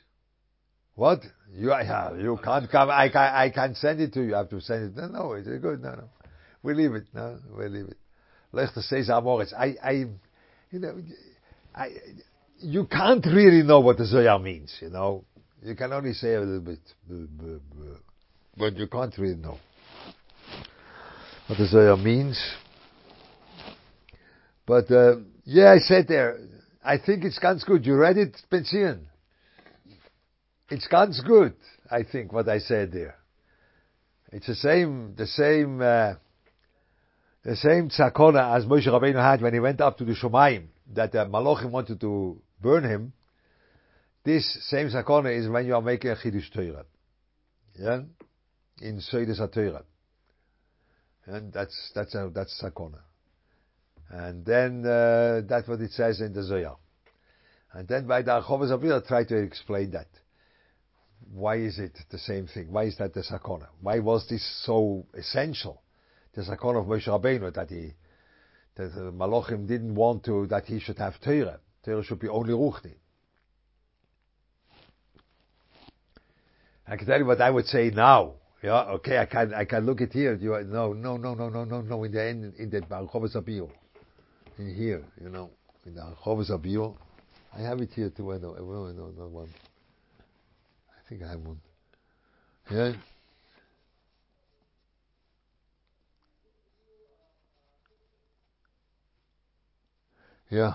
What? 0.95 1.21
You 1.57 1.69
yeah, 1.69 2.13
you 2.17 2.37
can't 2.43 2.69
come. 2.69 2.89
I 2.89 3.09
can 3.09 3.33
I 3.33 3.49
can 3.49 3.75
send 3.75 4.01
it 4.01 4.13
to 4.13 4.21
you. 4.21 4.35
I 4.35 4.39
have 4.39 4.49
to 4.49 4.59
send 4.59 4.97
it. 4.97 5.01
No, 5.01 5.07
no, 5.07 5.33
it's 5.33 5.47
good. 5.47 5.81
No, 5.81 5.91
no. 5.91 6.09
We 6.63 6.73
leave 6.73 6.93
it. 6.93 7.05
No, 7.13 7.37
we 7.57 7.67
leave 7.69 7.85
it. 7.85 7.97
Lechter 8.53 8.81
says 8.81 9.09
Amoritz. 9.09 9.53
I, 9.53 9.75
I, 9.83 9.91
you 10.71 10.79
know, 10.79 10.97
I, 11.73 11.89
you 12.59 12.85
can't 12.85 13.25
really 13.25 13.63
know 13.63 13.79
what 13.79 13.97
the 13.97 14.05
Zoya 14.05 14.39
means. 14.39 14.75
You 14.81 14.89
know, 14.89 15.25
you 15.61 15.75
can 15.75 15.93
only 15.93 16.13
say 16.13 16.33
a 16.33 16.39
little 16.39 16.61
bit, 16.61 16.79
but 18.57 18.75
you 18.77 18.87
can't 18.87 19.17
really 19.17 19.35
know 19.35 19.57
what 21.47 21.57
the 21.57 21.67
Zoya 21.67 21.97
means. 21.97 22.41
But 24.65 24.89
uh, 24.89 25.17
yeah, 25.43 25.71
I 25.71 25.77
said 25.77 26.07
there. 26.07 26.39
I 26.83 26.97
think 26.97 27.23
it's 27.23 27.39
ganz 27.39 27.63
good. 27.63 27.85
You 27.85 27.95
read 27.95 28.17
it, 28.17 28.35
Pension? 28.49 29.07
It's 30.69 30.88
ganz 30.88 31.21
good. 31.21 31.54
I 31.91 32.04
think 32.04 32.34
what 32.34 32.49
I 32.49 32.60
said 32.60 32.91
there. 32.91 33.15
It's 34.32 34.47
the 34.47 34.56
same, 34.56 35.13
the 35.15 35.28
same, 35.28 35.80
uh, 35.80 36.15
the 37.43 37.56
same 37.56 37.89
tzakona 37.89 38.58
as 38.58 38.65
Moshe 38.65 38.88
Rabbeinu 38.88 39.21
had 39.21 39.41
when 39.41 39.54
he 39.54 39.60
went 39.60 39.80
up 39.80 39.97
to 39.99 40.06
the 40.06 40.13
Shomayim, 40.13 40.67
that 40.93 41.12
the 41.12 41.19
Malachim 41.19 41.69
wanted 41.69 42.01
to 42.01 42.41
burn 42.60 42.84
him. 42.84 43.13
This 44.23 44.58
same 44.69 44.89
tzakona 44.89 45.38
is 45.38 45.47
when 45.47 45.67
you 45.67 45.75
are 45.75 45.82
making 45.82 46.10
a 46.10 46.15
Chidush 46.15 46.51
Torah. 46.51 46.86
Yeah? 47.80 48.01
In 48.82 48.99
Seides 48.99 49.39
HaTorah. 49.39 49.84
And 51.28 51.54
that's, 51.54 51.91
that's, 51.93 52.15
a, 52.15 52.32
that's 52.34 52.60
tzakona. 52.62 52.99
And 54.10 54.43
then, 54.43 54.86
uh, 54.86 55.41
that's 55.47 55.67
what 55.67 55.80
it 55.82 55.91
says 55.91 56.21
in 56.21 56.34
the 56.34 56.43
Zohar. 56.43 56.78
And 57.73 57.88
then 57.88 58.08
by 58.08 58.23
the 58.23 58.32
Archovas 58.32 58.71
Avila 58.71 59.04
try 59.06 59.23
to 59.25 59.38
explain 59.38 59.91
that. 59.91 60.08
Why 61.33 61.57
is 61.57 61.79
it 61.79 61.97
the 62.09 62.17
same 62.19 62.47
thing? 62.47 62.71
Why 62.71 62.83
is 62.83 62.97
that 62.97 63.13
the 63.13 63.21
sakona? 63.21 63.67
Why 63.81 63.99
was 63.99 64.27
this 64.29 64.43
so 64.65 65.05
essential? 65.13 65.81
The 66.33 66.41
sakona 66.41 66.81
of 66.81 66.88
Moshe 66.88 67.07
Rabbeinu 67.07 67.53
that 67.53 67.69
he, 67.69 67.93
that 68.75 68.93
the 68.93 69.11
Malachim 69.11 69.67
didn't 69.67 69.95
want 69.95 70.23
to 70.25 70.47
that 70.47 70.65
he 70.65 70.79
should 70.79 70.97
have 70.97 71.19
Torah. 71.21 71.59
Torah 71.83 72.03
should 72.03 72.19
be 72.19 72.29
only 72.29 72.53
Ruchni. 72.53 72.95
I 76.88 76.97
can 76.97 77.07
tell 77.07 77.17
you 77.17 77.25
what 77.25 77.41
I 77.41 77.49
would 77.49 77.65
say 77.65 77.89
now. 77.89 78.33
Yeah, 78.61 78.83
okay, 78.95 79.17
I 79.17 79.25
can 79.25 79.53
I 79.53 79.65
can 79.65 79.85
look 79.85 80.01
at 80.01 80.13
here. 80.13 80.35
You 80.35 80.63
no 80.67 80.93
no 80.93 81.17
no 81.17 81.33
no 81.33 81.49
no 81.49 81.63
no 81.65 81.81
no 81.81 82.03
in 82.03 82.11
the 82.11 82.23
end 82.23 82.53
in 82.57 82.69
the 82.69 82.81
Archovas 82.81 83.35
Avila. 83.35 83.69
In 84.57 84.73
here, 84.73 85.03
you 85.21 85.29
know, 85.29 85.49
in 85.85 85.95
the 85.95 86.01
Archovas 86.01 86.49
Avila. 86.49 86.93
I 87.55 87.61
have 87.61 87.79
it 87.81 87.91
here 87.93 88.09
too. 88.09 88.33
I 88.33 88.38
know. 88.38 88.53
No, 88.53 88.91
no, 88.91 89.11
no, 89.17 89.27
one. 89.27 89.49
I 89.49 89.74
think 91.09 91.23
I. 91.23 91.35
Yeah. 92.71 92.93
Yeah. 100.49 100.73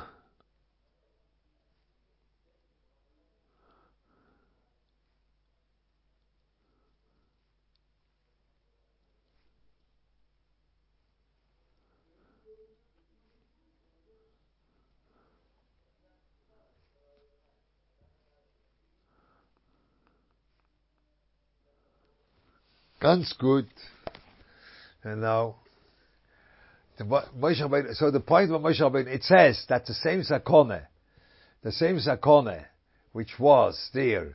Ganz 23.01 23.33
gut. 23.39 23.65
And 25.03 25.23
now, 25.23 25.57
the 26.99 27.05
Moshe 27.05 27.95
so 27.95 28.11
the 28.11 28.21
point 28.21 28.53
of 28.53 28.61
Moshe 28.61 28.81
Rabbeinu, 28.81 29.07
it 29.07 29.23
says 29.23 29.65
that 29.71 29.87
the 29.87 29.95
same 29.95 30.21
Zakone, 30.23 30.83
the 31.63 31.73
same 31.73 31.97
Zakone, 31.97 32.63
which 33.13 33.39
was 33.39 33.91
there 33.95 34.35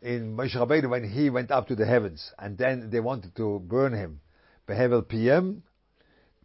in 0.00 0.36
Moshe 0.36 0.54
Rabbeinu 0.54 0.90
when 0.90 1.10
he 1.10 1.28
went 1.28 1.50
up 1.50 1.66
to 1.66 1.74
the 1.74 1.86
heavens, 1.86 2.30
and 2.38 2.56
then 2.56 2.90
they 2.90 3.00
wanted 3.00 3.34
to 3.34 3.58
burn 3.58 3.92
him, 3.92 4.20
Behevel 4.68 5.08
PM, 5.08 5.64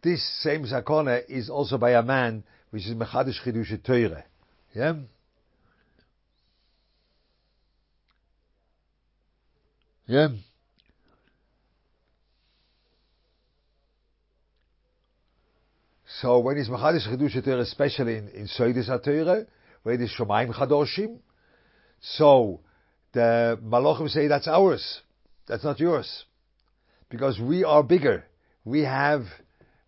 this 0.02 0.20
same 0.42 0.64
Zakone 0.64 1.22
is 1.28 1.48
also 1.48 1.78
by 1.78 1.92
a 1.92 2.02
man, 2.02 2.42
which 2.70 2.86
is 2.86 2.94
Mechadish 2.94 3.40
Chidush 3.44 3.80
Teure. 3.84 4.24
Yeah? 4.74 4.94
Yeah? 10.06 10.28
So 16.20 16.38
when 16.40 16.58
it's 16.58 16.68
Machadish 16.68 17.08
Chidusha 17.08 17.42
Torah, 17.42 17.60
especially 17.60 18.16
in, 18.16 18.28
in 18.30 18.46
Soidis 18.46 18.90
HaTorah, 18.90 19.46
where 19.82 19.94
it 19.94 20.02
is 20.02 20.12
Shomayim 20.18 20.52
Chadoshim, 20.52 21.18
so 22.00 22.60
the 23.12 23.58
Malachim 23.64 24.08
say 24.10 24.26
that's 24.28 24.46
ours. 24.46 25.00
That's 25.46 25.64
not 25.64 25.80
yours. 25.80 26.24
Because 27.08 27.40
we 27.40 27.64
are 27.64 27.82
bigger. 27.82 28.24
We 28.64 28.80
have, 28.80 29.22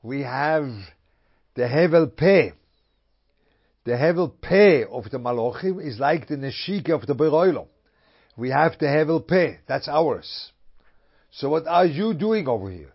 we 0.02 0.22
have 0.22 0.64
the 1.54 1.62
Hevel 1.62 2.16
Peh. 2.16 2.52
The 3.84 3.92
Hevel 3.92 4.32
Peh 4.40 4.84
of 4.90 5.10
the 5.10 5.18
Malachim 5.18 5.84
is 5.84 5.98
like 5.98 6.28
the 6.28 6.36
Neshike 6.36 6.90
of 6.90 7.06
the 7.06 7.14
Beroilom. 7.14 7.66
We 8.38 8.48
have 8.50 8.72
the 8.78 8.86
Hevel 8.86 9.26
Peh. 9.26 9.56
That's 9.68 9.88
ours. 9.88 10.50
So 11.32 11.50
what 11.50 11.66
are 11.66 11.86
you 11.86 12.14
doing 12.14 12.48
over 12.48 12.70
here? 12.70 12.94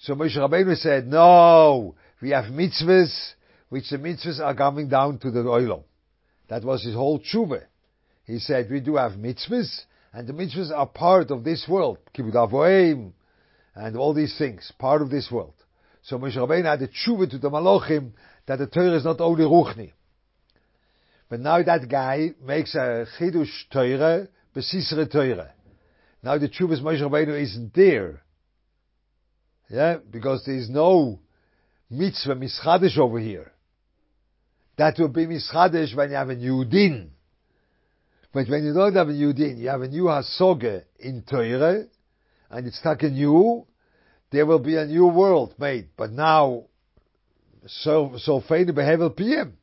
So 0.00 0.14
Moshe 0.14 0.36
Rabbeinu 0.36 0.76
said, 0.76 1.06
no, 1.06 1.94
we 2.20 2.30
have 2.30 2.46
mitzvahs, 2.46 3.32
which 3.68 3.88
the 3.90 3.96
mitzvahs 3.96 4.40
are 4.40 4.54
coming 4.54 4.88
down 4.88 5.18
to 5.18 5.30
the 5.30 5.40
oilom. 5.40 5.82
That 6.48 6.64
was 6.64 6.84
his 6.84 6.94
whole 6.94 7.20
tshuva. 7.20 7.62
He 8.24 8.38
said, 8.38 8.70
we 8.70 8.80
do 8.80 8.96
have 8.96 9.12
mitzvahs, 9.12 9.82
and 10.12 10.26
the 10.26 10.32
mitzvahs 10.32 10.70
are 10.70 10.86
part 10.86 11.30
of 11.30 11.44
this 11.44 11.66
world. 11.68 11.98
Kibbut 12.14 12.34
avoim, 12.34 13.12
and 13.74 13.96
all 13.96 14.12
these 14.12 14.36
things, 14.36 14.72
part 14.78 15.02
of 15.02 15.10
this 15.10 15.30
world. 15.30 15.54
So 16.02 16.18
Moshe 16.18 16.36
Rabbeinu 16.36 16.64
had 16.64 16.82
a 16.82 16.88
tshuva 16.88 17.30
to 17.30 17.38
the 17.38 17.50
Malachim 17.50 18.12
that 18.46 18.58
the 18.58 18.66
Torah 18.66 18.96
is 18.96 19.04
not 19.04 19.20
only 19.20 19.44
Ruchni. 19.44 19.92
But 21.28 21.40
now 21.40 21.62
that 21.62 21.88
guy 21.88 22.30
makes 22.44 22.74
a 22.74 23.06
chidush 23.18 23.68
Torah, 23.72 24.28
besisre 24.54 25.06
Torah. 25.06 25.52
Now 26.22 26.38
the 26.38 26.48
tshuva's 26.48 26.80
Moshe 26.80 27.00
Rabbeinu 27.00 27.40
isn't 27.40 27.74
there. 27.74 28.22
Yeah, 29.68 29.98
because 30.10 30.42
there 30.44 30.56
is 30.56 30.68
no 30.68 31.20
mitzvah 31.90 32.36
mischadish 32.36 32.96
over 32.98 33.18
here. 33.18 33.52
That 34.76 34.98
will 34.98 35.08
be 35.08 35.26
mischadish 35.26 35.94
when 35.94 36.10
you 36.10 36.16
have 36.16 36.30
a 36.30 36.36
new 36.36 36.64
din. 36.64 37.10
But 38.32 38.48
when 38.48 38.64
you 38.64 38.72
don't 38.72 38.94
have 38.94 39.08
a 39.08 39.12
new 39.12 39.32
din, 39.32 39.58
you 39.58 39.68
have 39.68 39.82
a 39.82 39.88
new 39.88 40.04
hasoge 40.04 40.84
in 41.00 41.22
Torah, 41.22 41.84
and 42.50 42.66
it's 42.66 42.80
a 42.84 43.08
you, 43.08 43.66
there 44.30 44.46
will 44.46 44.60
be 44.60 44.76
a 44.76 44.86
new 44.86 45.06
world 45.06 45.54
made. 45.58 45.88
But 45.96 46.12
now, 46.12 46.64
so 47.66 48.14
so 48.18 48.40
feine 48.40 48.72
behevel 48.72 49.16
PM. 49.16 49.56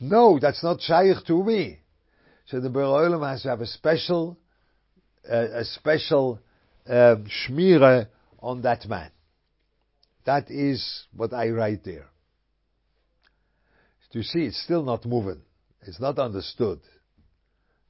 No, 0.00 0.38
that's 0.40 0.62
not 0.62 0.80
shaykh 0.80 1.24
to 1.26 1.42
me. 1.44 1.80
So 2.46 2.60
the 2.60 2.68
Beroilim 2.68 3.28
has 3.28 3.42
to 3.42 3.50
have 3.50 3.60
a 3.60 3.66
special, 3.66 4.36
uh, 5.30 5.60
a 5.60 5.64
special 5.64 6.40
um, 6.88 7.26
shmire 7.26 8.08
on 8.40 8.62
that 8.62 8.88
man. 8.88 9.10
That 10.24 10.50
is 10.50 11.04
what 11.14 11.32
I 11.32 11.48
write 11.50 11.84
there. 11.84 12.06
You 14.12 14.22
see, 14.22 14.40
it's 14.40 14.62
still 14.62 14.82
not 14.82 15.06
moving. 15.06 15.40
It's 15.86 15.98
not 15.98 16.18
understood. 16.18 16.80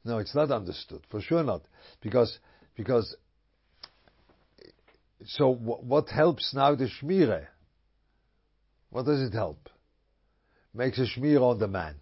No, 0.05 0.19
it's 0.19 0.35
not 0.35 0.51
understood. 0.51 1.03
For 1.11 1.21
sure 1.21 1.43
not. 1.43 1.63
Because, 2.01 2.39
because, 2.77 3.17
so 5.27 5.53
what 5.53 6.09
helps 6.09 6.55
now 6.55 6.75
the 6.75 6.89
Shmire? 6.89 7.47
What 8.91 9.07
does 9.07 9.21
it 9.21 9.33
help? 9.33 9.69
Makes 10.75 10.99
a 10.99 11.07
Shmire 11.07 11.43
on 11.43 11.59
the 11.59 11.69
man. 11.69 11.97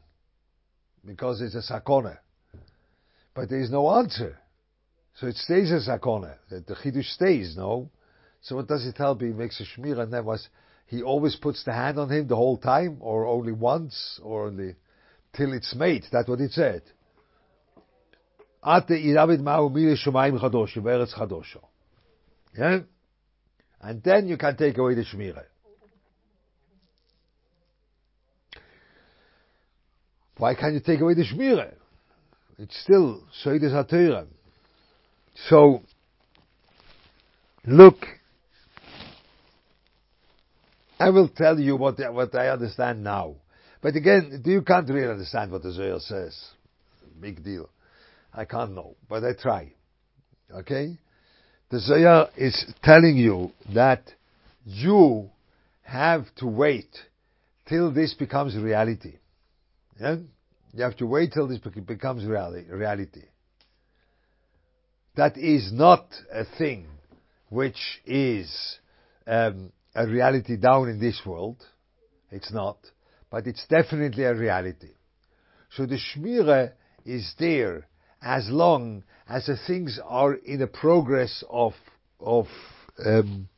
Because 1.04 1.40
it's 1.40 1.54
a 1.54 1.72
Sakone. 1.72 2.18
But 3.34 3.48
there 3.48 3.60
is 3.60 3.70
no 3.70 3.90
answer. 3.96 4.36
So 5.14 5.26
it 5.26 5.36
stays 5.36 5.70
a 5.70 5.80
Sakone. 5.90 6.34
The, 6.50 6.76
Chidush 6.82 7.14
stays, 7.14 7.56
no? 7.56 7.90
So 8.42 8.56
what 8.56 8.68
does 8.68 8.86
it 8.86 8.96
help? 8.96 9.20
He 9.20 9.28
makes 9.28 9.60
a 9.60 9.64
shmir, 9.64 9.98
and 9.98 10.12
then 10.12 10.24
was 10.24 10.48
he 10.86 11.02
always 11.02 11.36
puts 11.36 11.62
the 11.64 11.72
hand 11.72 11.98
on 11.98 12.10
him 12.10 12.26
the 12.26 12.36
whole 12.36 12.58
time, 12.58 12.96
or 13.00 13.26
only 13.26 13.52
once, 13.52 14.18
or 14.22 14.46
only 14.46 14.74
till 15.32 15.52
it's 15.52 15.74
made. 15.74 16.04
That's 16.10 16.28
what 16.28 16.40
it 16.40 16.52
said. 16.52 16.82
Yeah? 22.58 22.80
And 23.80 24.02
then 24.02 24.26
you 24.28 24.36
can 24.36 24.56
take 24.56 24.76
away 24.78 24.94
the 24.94 25.04
shmira. 25.04 25.44
Why 30.36 30.54
can't 30.54 30.74
you 30.74 30.80
take 30.80 31.00
away 31.00 31.14
the 31.14 31.24
shmira? 31.24 31.72
It's 32.58 32.78
still 32.82 33.22
Seides 33.44 33.72
HaTorah. 33.72 34.26
So, 35.48 35.82
look 37.64 38.06
I 41.00 41.08
will 41.08 41.28
tell 41.28 41.58
you 41.58 41.76
what, 41.76 41.98
what 42.12 42.34
I 42.34 42.48
understand 42.48 43.02
now. 43.02 43.36
But 43.80 43.96
again, 43.96 44.42
you 44.44 44.60
can't 44.60 44.88
really 44.90 45.10
understand 45.10 45.50
what 45.50 45.62
the 45.62 45.72
Zohar 45.72 45.98
says. 45.98 46.38
Big 47.18 47.42
deal. 47.42 47.70
I 48.34 48.44
can't 48.44 48.74
know, 48.74 48.96
but 49.08 49.24
I 49.24 49.32
try. 49.32 49.72
Okay? 50.54 50.98
The 51.70 51.80
Zohar 51.80 52.28
is 52.36 52.66
telling 52.82 53.16
you 53.16 53.50
that 53.74 54.02
you 54.66 55.30
have 55.82 56.26
to 56.36 56.46
wait 56.46 56.94
till 57.66 57.90
this 57.90 58.12
becomes 58.12 58.54
reality. 58.54 59.14
Yeah? 59.98 60.16
You 60.74 60.84
have 60.84 60.98
to 60.98 61.06
wait 61.06 61.32
till 61.32 61.48
this 61.48 61.58
becomes 61.58 62.26
reality. 62.26 63.22
That 65.16 65.38
is 65.38 65.72
not 65.72 66.06
a 66.30 66.44
thing 66.58 66.86
which 67.48 68.00
is 68.04 68.78
um, 69.26 69.72
a 69.94 70.06
reality 70.06 70.56
down 70.56 70.88
in 70.88 71.00
this 71.00 71.20
world. 71.26 71.56
It's 72.30 72.52
not. 72.52 72.78
But 73.30 73.46
it's 73.46 73.64
definitely 73.68 74.24
a 74.24 74.34
reality. 74.34 74.90
So 75.76 75.86
the 75.86 75.98
Shmire 75.98 76.72
is 77.04 77.34
there 77.38 77.86
as 78.22 78.48
long 78.48 79.04
as 79.28 79.46
the 79.46 79.56
things 79.66 79.98
are 80.04 80.34
in 80.34 80.62
a 80.62 80.66
progress 80.66 81.44
of, 81.48 81.72
of, 82.18 82.46
um, 83.04 83.48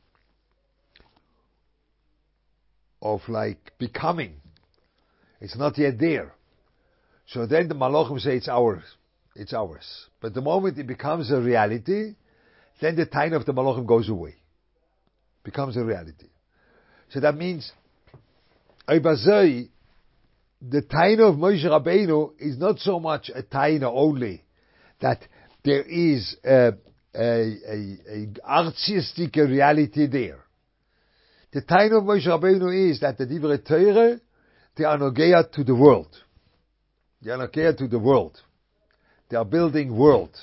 of 3.01 3.21
like 3.27 3.73
becoming. 3.79 4.35
It's 5.41 5.57
not 5.57 5.77
yet 5.77 5.99
there. 5.99 6.33
So 7.27 7.45
then 7.45 7.67
the 7.67 7.75
Malachim 7.75 8.19
say 8.19 8.37
it's 8.37 8.47
ours. 8.47 8.83
It's 9.35 9.53
ours. 9.53 10.07
But 10.21 10.33
the 10.33 10.41
moment 10.41 10.77
it 10.77 10.87
becomes 10.87 11.31
a 11.31 11.41
reality, 11.41 12.15
then 12.79 12.95
the 12.95 13.05
time 13.05 13.33
of 13.33 13.45
the 13.45 13.53
Malachim 13.53 13.87
goes 13.87 14.07
away 14.07 14.35
becomes 15.43 15.77
a 15.77 15.83
reality. 15.83 16.27
So 17.09 17.19
that 17.19 17.35
means, 17.35 17.71
Ibazai, 18.87 19.69
the 20.61 20.81
taina 20.81 21.29
of 21.31 21.35
Moshe 21.35 21.63
Rabbeinu 21.65 22.31
is 22.39 22.57
not 22.57 22.79
so 22.79 22.99
much 22.99 23.29
a 23.33 23.43
taina 23.43 23.83
only 23.83 24.43
that 25.01 25.19
there 25.63 25.83
is 25.83 26.35
a, 26.43 26.73
a, 27.13 27.21
a, 27.21 27.97
a 28.09 28.27
artistic 28.45 29.35
reality 29.35 30.07
there. 30.07 30.39
The 31.51 31.61
taina 31.61 31.99
of 31.99 32.03
Moshe 32.05 32.27
Rabbeinu 32.27 32.91
is 32.91 33.01
that 33.01 33.17
the 33.17 33.25
Divrei 33.25 33.65
Torah, 33.65 34.19
they 34.75 34.85
are 34.85 34.97
to 35.53 35.63
the 35.63 35.75
world. 35.75 36.15
They 37.21 37.31
are 37.31 37.47
to 37.47 37.87
the 37.87 37.99
world. 37.99 38.39
They 39.29 39.37
are 39.37 39.45
building 39.45 39.95
world. 39.95 40.35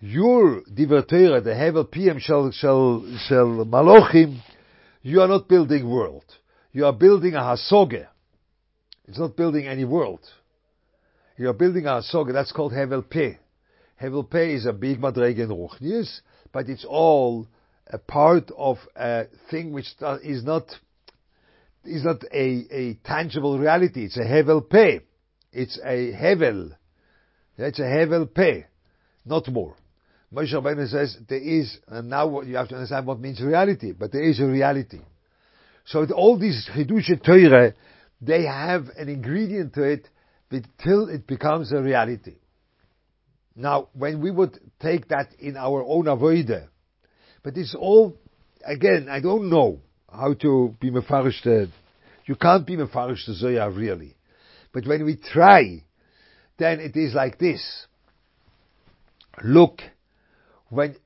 Your 0.00 0.60
divertere, 0.62 1.42
the 1.42 1.54
Hevel 1.54 1.90
PM 1.90 2.18
shall, 2.18 2.50
shall, 2.50 3.02
shall 3.26 3.64
Malochim, 3.64 4.42
you 5.02 5.22
are 5.22 5.28
not 5.28 5.48
building 5.48 5.88
world. 5.88 6.24
You 6.72 6.84
are 6.84 6.92
building 6.92 7.34
a 7.34 7.40
Hasoge. 7.40 8.06
It's 9.08 9.18
not 9.18 9.36
building 9.36 9.66
any 9.66 9.86
world. 9.86 10.20
You 11.38 11.48
are 11.48 11.54
building 11.54 11.86
a 11.86 12.00
Hasoge, 12.02 12.34
that's 12.34 12.52
called 12.52 12.72
Hevel 12.72 13.08
P. 13.08 13.36
Hevel 14.02 14.30
P 14.30 14.38
is 14.52 14.66
a 14.66 14.74
big 14.74 15.00
Madrege 15.00 15.38
in 15.38 15.48
Ruchnius, 15.48 16.20
but 16.52 16.68
it's 16.68 16.84
all 16.86 17.46
a 17.86 17.98
part 17.98 18.50
of 18.54 18.76
a 18.94 19.24
thing 19.50 19.72
which 19.72 19.86
is 20.22 20.44
not 20.44 20.66
is 21.84 22.04
not 22.04 22.22
a, 22.34 22.66
a 22.70 22.94
tangible 23.04 23.58
reality. 23.58 24.04
It's 24.04 24.16
a 24.18 24.24
hevel 24.24 24.68
pay. 24.68 25.00
It's 25.52 25.78
a 25.82 26.12
hevel. 26.12 26.76
It's 27.56 27.78
a 27.78 27.82
hevel 27.82 28.32
pay, 28.34 28.66
not 29.24 29.48
more. 29.48 29.76
Moshe 30.32 30.52
Rabbeinu 30.52 30.88
says 30.88 31.16
there 31.28 31.38
is, 31.38 31.78
and 31.86 32.10
now 32.10 32.40
you 32.42 32.56
have 32.56 32.68
to 32.68 32.74
understand 32.74 33.06
what 33.06 33.20
means 33.20 33.40
reality, 33.40 33.92
but 33.92 34.12
there 34.12 34.22
is 34.22 34.40
a 34.40 34.46
reality. 34.46 35.00
So 35.86 36.04
all 36.14 36.38
these 36.38 36.68
Chidusha 36.74 37.22
Teure, 37.22 37.74
they 38.20 38.44
have 38.44 38.88
an 38.96 39.08
ingredient 39.08 39.74
to 39.74 39.82
it 39.84 40.08
till 40.82 41.08
it 41.08 41.26
becomes 41.26 41.72
a 41.72 41.80
reality. 41.80 42.34
Now, 43.54 43.88
when 43.94 44.20
we 44.20 44.30
would 44.30 44.58
take 44.80 45.08
that 45.08 45.28
in 45.38 45.56
our 45.56 45.84
own 45.84 46.04
avoider, 46.04 46.68
but 47.42 47.56
it's 47.56 47.74
all, 47.78 48.16
again, 48.64 49.08
I 49.08 49.20
don't 49.20 49.48
know 49.48 49.80
how 50.12 50.34
to 50.34 50.74
be 50.80 50.90
mefarish 50.90 51.42
you 52.26 52.34
can't 52.34 52.66
be 52.66 52.76
mefarish 52.76 53.24
the 53.26 53.34
Zoya 53.34 53.70
really. 53.70 54.16
But 54.72 54.86
when 54.86 55.04
we 55.04 55.16
try, 55.16 55.84
then 56.58 56.80
it 56.80 56.96
is 56.96 57.14
like 57.14 57.38
this. 57.38 57.86
Look, 59.44 59.80
when, 60.68 60.96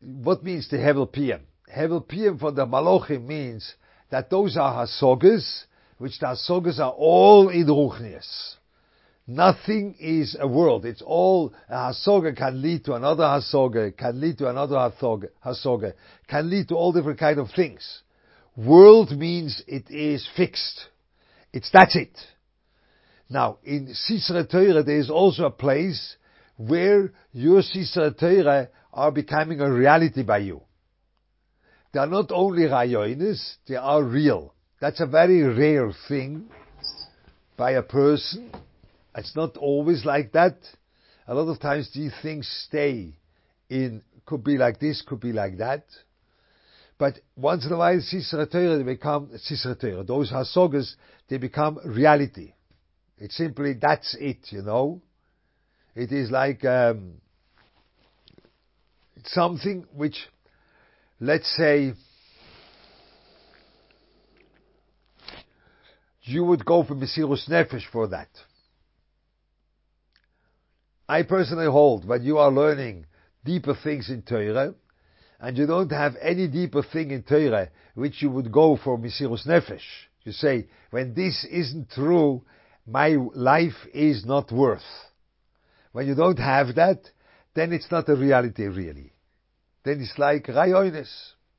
what 0.00 0.42
means 0.42 0.68
the 0.68 0.76
Hevel 0.76 1.10
PM? 1.10 1.42
Hevel 1.74 2.06
PM 2.06 2.38
for 2.38 2.52
the 2.52 2.66
Malochim 2.66 3.26
means 3.26 3.74
that 4.10 4.30
those 4.30 4.56
are 4.56 4.86
Hasogas, 4.86 5.64
which 5.98 6.18
the 6.18 6.26
Hasogas 6.26 6.78
are 6.78 6.92
all 6.92 7.48
in 7.48 7.66
Ruchnias. 7.66 8.56
Nothing 9.26 9.94
is 10.00 10.36
a 10.40 10.48
world. 10.48 10.84
It's 10.84 11.02
all, 11.02 11.54
a 11.68 11.92
hasoga 11.92 12.36
can 12.36 12.60
lead 12.60 12.84
to 12.86 12.94
another 12.94 13.22
hasoga, 13.22 13.96
can 13.96 14.20
lead 14.20 14.38
to 14.38 14.48
another 14.48 14.74
hasoga, 14.74 15.92
can 16.26 16.50
lead 16.50 16.66
to 16.68 16.74
all 16.74 16.92
different 16.92 17.20
kind 17.20 17.38
of 17.38 17.48
things. 17.54 18.02
World 18.56 19.12
means 19.12 19.62
it 19.68 19.88
is 19.88 20.28
fixed. 20.36 20.80
It's, 21.52 21.70
that's 21.72 21.94
it. 21.94 22.10
Now, 23.28 23.58
in 23.62 23.94
Sisra 23.94 24.50
Torah, 24.50 24.82
there 24.82 24.98
is 24.98 25.10
also 25.10 25.44
a 25.44 25.50
place 25.50 26.16
where 26.56 27.12
your 27.32 27.62
Sisra 27.62 28.18
Torah 28.18 28.68
are 28.92 29.10
becoming 29.10 29.60
a 29.60 29.70
reality 29.70 30.22
by 30.22 30.38
you. 30.38 30.62
They 31.92 32.00
are 32.00 32.06
not 32.06 32.30
only 32.30 32.62
rayonis, 32.62 33.56
they 33.66 33.76
are 33.76 34.02
real. 34.02 34.54
That's 34.80 35.00
a 35.00 35.06
very 35.06 35.42
rare 35.42 35.92
thing 36.08 36.48
by 37.56 37.72
a 37.72 37.82
person 37.82 38.50
it's 39.14 39.34
not 39.34 39.56
always 39.56 40.04
like 40.04 40.32
that. 40.32 40.56
A 41.26 41.34
lot 41.34 41.48
of 41.48 41.60
times 41.60 41.90
these 41.94 42.12
things 42.22 42.48
stay 42.68 43.14
in, 43.68 44.02
could 44.26 44.44
be 44.44 44.56
like 44.56 44.80
this, 44.80 45.02
could 45.02 45.20
be 45.20 45.32
like 45.32 45.58
that. 45.58 45.84
But 46.98 47.18
once 47.36 47.64
in 47.64 47.72
a 47.72 47.78
while, 47.78 48.00
Sisra 48.00 48.50
they 48.50 48.82
become 48.82 49.30
Sisra 49.50 50.06
Those 50.06 50.30
Hasogas, 50.30 50.94
they 51.28 51.38
become 51.38 51.78
reality. 51.84 52.52
It's 53.18 53.36
simply, 53.36 53.74
that's 53.74 54.16
it, 54.18 54.38
you 54.50 54.62
know. 54.62 55.00
It 55.94 56.12
is 56.12 56.30
like 56.30 56.64
um, 56.64 57.14
something 59.26 59.86
which, 59.94 60.16
let's 61.20 61.54
say, 61.56 61.94
you 66.22 66.44
would 66.44 66.64
go 66.64 66.84
for 66.84 66.94
Mesirus 66.94 67.48
Nefesh 67.48 67.84
for 67.92 68.08
that. 68.08 68.28
I 71.08 71.22
personally 71.24 71.66
hold 71.66 72.06
when 72.06 72.22
you 72.22 72.38
are 72.38 72.50
learning 72.50 73.06
deeper 73.44 73.74
things 73.74 74.10
in 74.10 74.22
Torah, 74.22 74.74
and 75.40 75.56
you 75.56 75.66
don't 75.66 75.90
have 75.90 76.14
any 76.20 76.46
deeper 76.46 76.82
thing 76.82 77.10
in 77.10 77.22
Torah 77.22 77.70
which 77.94 78.22
you 78.22 78.30
would 78.30 78.52
go 78.52 78.76
for 78.76 78.98
Mesirus 78.98 79.46
Nefesh. 79.46 79.80
You 80.24 80.32
say, 80.32 80.68
when 80.90 81.14
this 81.14 81.46
isn't 81.50 81.90
true, 81.90 82.44
my 82.86 83.16
life 83.34 83.86
is 83.92 84.24
not 84.24 84.52
worth. 84.52 84.82
When 85.92 86.06
you 86.06 86.14
don't 86.14 86.38
have 86.38 86.74
that, 86.76 87.00
then 87.54 87.72
it's 87.72 87.90
not 87.90 88.08
a 88.08 88.14
reality 88.14 88.64
really. 88.64 89.12
Then 89.84 90.00
it's 90.00 90.18
like 90.18 90.46
Rayonis. 90.46 91.10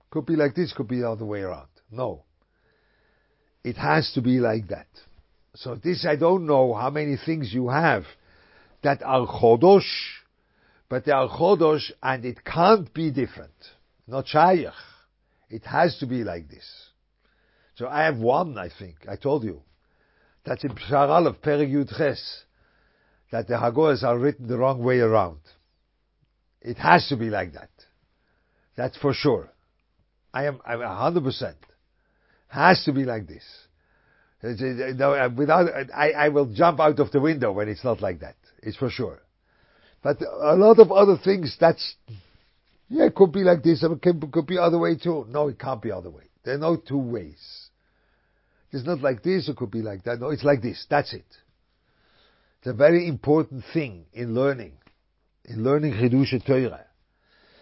Could 0.10 0.26
be 0.26 0.36
like 0.36 0.56
this, 0.56 0.74
could 0.74 0.88
be 0.88 1.00
the 1.00 1.10
other 1.10 1.26
way 1.26 1.42
around. 1.42 1.70
No. 1.89 2.24
It 3.64 3.78
has 3.78 4.12
to 4.14 4.22
be 4.22 4.39
like 4.39 4.68
that. 4.68 4.88
So 5.56 5.76
this 5.76 6.06
I 6.06 6.16
don't 6.16 6.46
know 6.46 6.74
how 6.74 6.89
many 6.89 7.18
things 7.18 7.54
you 7.54 7.70
have 7.70 8.04
that 8.84 9.02
are 9.04 9.28
chodosh, 9.28 9.84
but 10.89 11.06
they 11.06 11.12
are 11.12 11.30
chodosh 11.30 11.92
and 12.02 12.26
it 12.26 12.44
can't 12.44 12.94
be 12.94 13.12
different. 13.12 13.54
Not 14.08 14.26
shayach. 14.26 14.74
It 15.50 15.66
has 15.66 15.98
to 16.00 16.06
be 16.06 16.24
like 16.24 16.50
this. 16.50 16.66
So 17.76 17.88
I 17.88 18.04
have 18.04 18.18
one, 18.18 18.58
I 18.58 18.70
think. 18.78 18.96
I 19.10 19.16
told 19.16 19.44
you. 19.44 19.62
That's 20.46 20.64
in 20.64 20.72
Pshar 20.72 21.28
of 21.28 21.42
Perek 21.42 21.98
Ches. 21.98 22.44
That 23.32 23.48
the 23.48 23.54
Hagoras 23.56 24.04
are 24.04 24.18
written 24.18 24.48
the 24.48 24.58
wrong 24.58 24.84
way 24.84 25.00
around. 25.00 25.39
It 26.62 26.78
has 26.78 27.07
to 27.09 27.16
be 27.16 27.30
like 27.30 27.53
that. 27.53 27.70
That's 28.76 28.97
for 28.97 29.14
sure. 29.14 29.49
I 30.34 30.45
am, 30.45 30.59
I'm 30.66 30.82
hundred 30.82 31.24
percent. 31.24 31.57
Has 32.47 32.84
to 32.86 32.93
be 32.93 33.03
like 33.03 33.28
this. 33.28 33.43
No, 34.43 35.14
uh, 35.14 35.30
without, 35.36 35.70
I, 35.95 36.12
I 36.12 36.30
will 36.30 36.51
jump 36.53 36.80
out 36.80 36.99
of 36.99 37.12
the 37.12 37.22
window 37.22 37.51
when 37.51 37.70
it's 37.70 37.84
not 37.84 38.01
like 38.01 38.22
that. 38.22 38.36
It's 38.64 38.78
for 38.78 38.89
sure. 38.89 39.22
But 40.03 40.22
a 40.22 40.55
lot 40.55 40.80
of 40.80 40.91
other 40.91 41.18
things, 41.24 41.55
that's, 41.59 41.95
yeah, 42.89 43.05
it 43.05 43.16
could 43.16 43.32
be 43.32 43.43
like 43.43 43.62
this, 43.62 43.84
it 43.84 44.01
could, 44.01 44.32
could 44.32 44.47
be 44.47 44.57
other 44.57 44.80
way 44.80 44.95
too. 44.95 45.26
No, 45.30 45.47
it 45.47 45.59
can't 45.59 45.82
be 45.82 45.91
other 45.91 46.09
way. 46.09 46.24
There 46.43 46.55
are 46.55 46.59
no 46.59 46.76
two 46.76 46.97
ways. 46.97 47.70
It's 48.72 48.86
not 48.86 49.01
like 49.01 49.22
this, 49.22 49.47
it 49.47 49.57
could 49.57 49.70
be 49.70 49.82
like 49.82 50.03
that. 50.05 50.20
No, 50.20 50.30
it's 50.30 50.43
like 50.43 50.62
this. 50.62 50.86
That's 50.89 51.14
it. 51.14 51.26
It's 52.59 52.68
a 52.68 52.74
very 52.74 53.07
important 53.07 53.64
thing 53.74 54.05
in 54.14 54.34
learning, 54.34 54.74
in 55.52 55.64
learning 55.64 55.93
Chidush 55.93 56.45
Torah. 56.45 56.86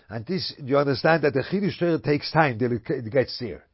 And 0.10 0.26
this, 0.26 0.54
you 0.58 0.78
understand 0.78 1.24
that 1.24 1.34
the 1.34 1.44
Chidush 1.44 1.78
Torah 1.78 2.00
takes 2.00 2.32
time 2.32 2.58
till 2.58 2.72
it 2.72 3.12
gets 3.12 3.38
there. 3.40 3.66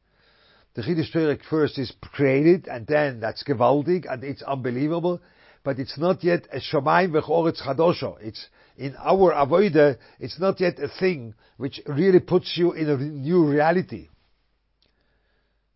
The 0.74 0.82
Chidush 0.82 1.12
Torah 1.12 1.38
first 1.48 1.78
is 1.78 1.92
created, 2.00 2.68
and 2.68 2.86
then 2.86 3.20
that's 3.20 3.42
gewaltig, 3.42 4.04
and 4.10 4.22
it's 4.22 4.42
unbelievable, 4.42 5.20
but 5.64 5.78
it's 5.78 5.98
not 5.98 6.22
yet 6.22 6.46
a 6.52 6.58
Shomayim 6.58 7.12
v'choretz 7.12 7.62
chadosho. 7.62 8.16
It's 8.20 8.46
in 8.76 8.94
our 8.98 9.32
avoida, 9.32 9.96
it's 10.20 10.38
not 10.38 10.60
yet 10.60 10.78
a 10.78 10.88
thing 11.00 11.34
which 11.56 11.80
really 11.86 12.20
puts 12.20 12.52
you 12.56 12.72
in 12.72 12.90
a 12.90 12.96
new 12.98 13.46
reality. 13.48 14.08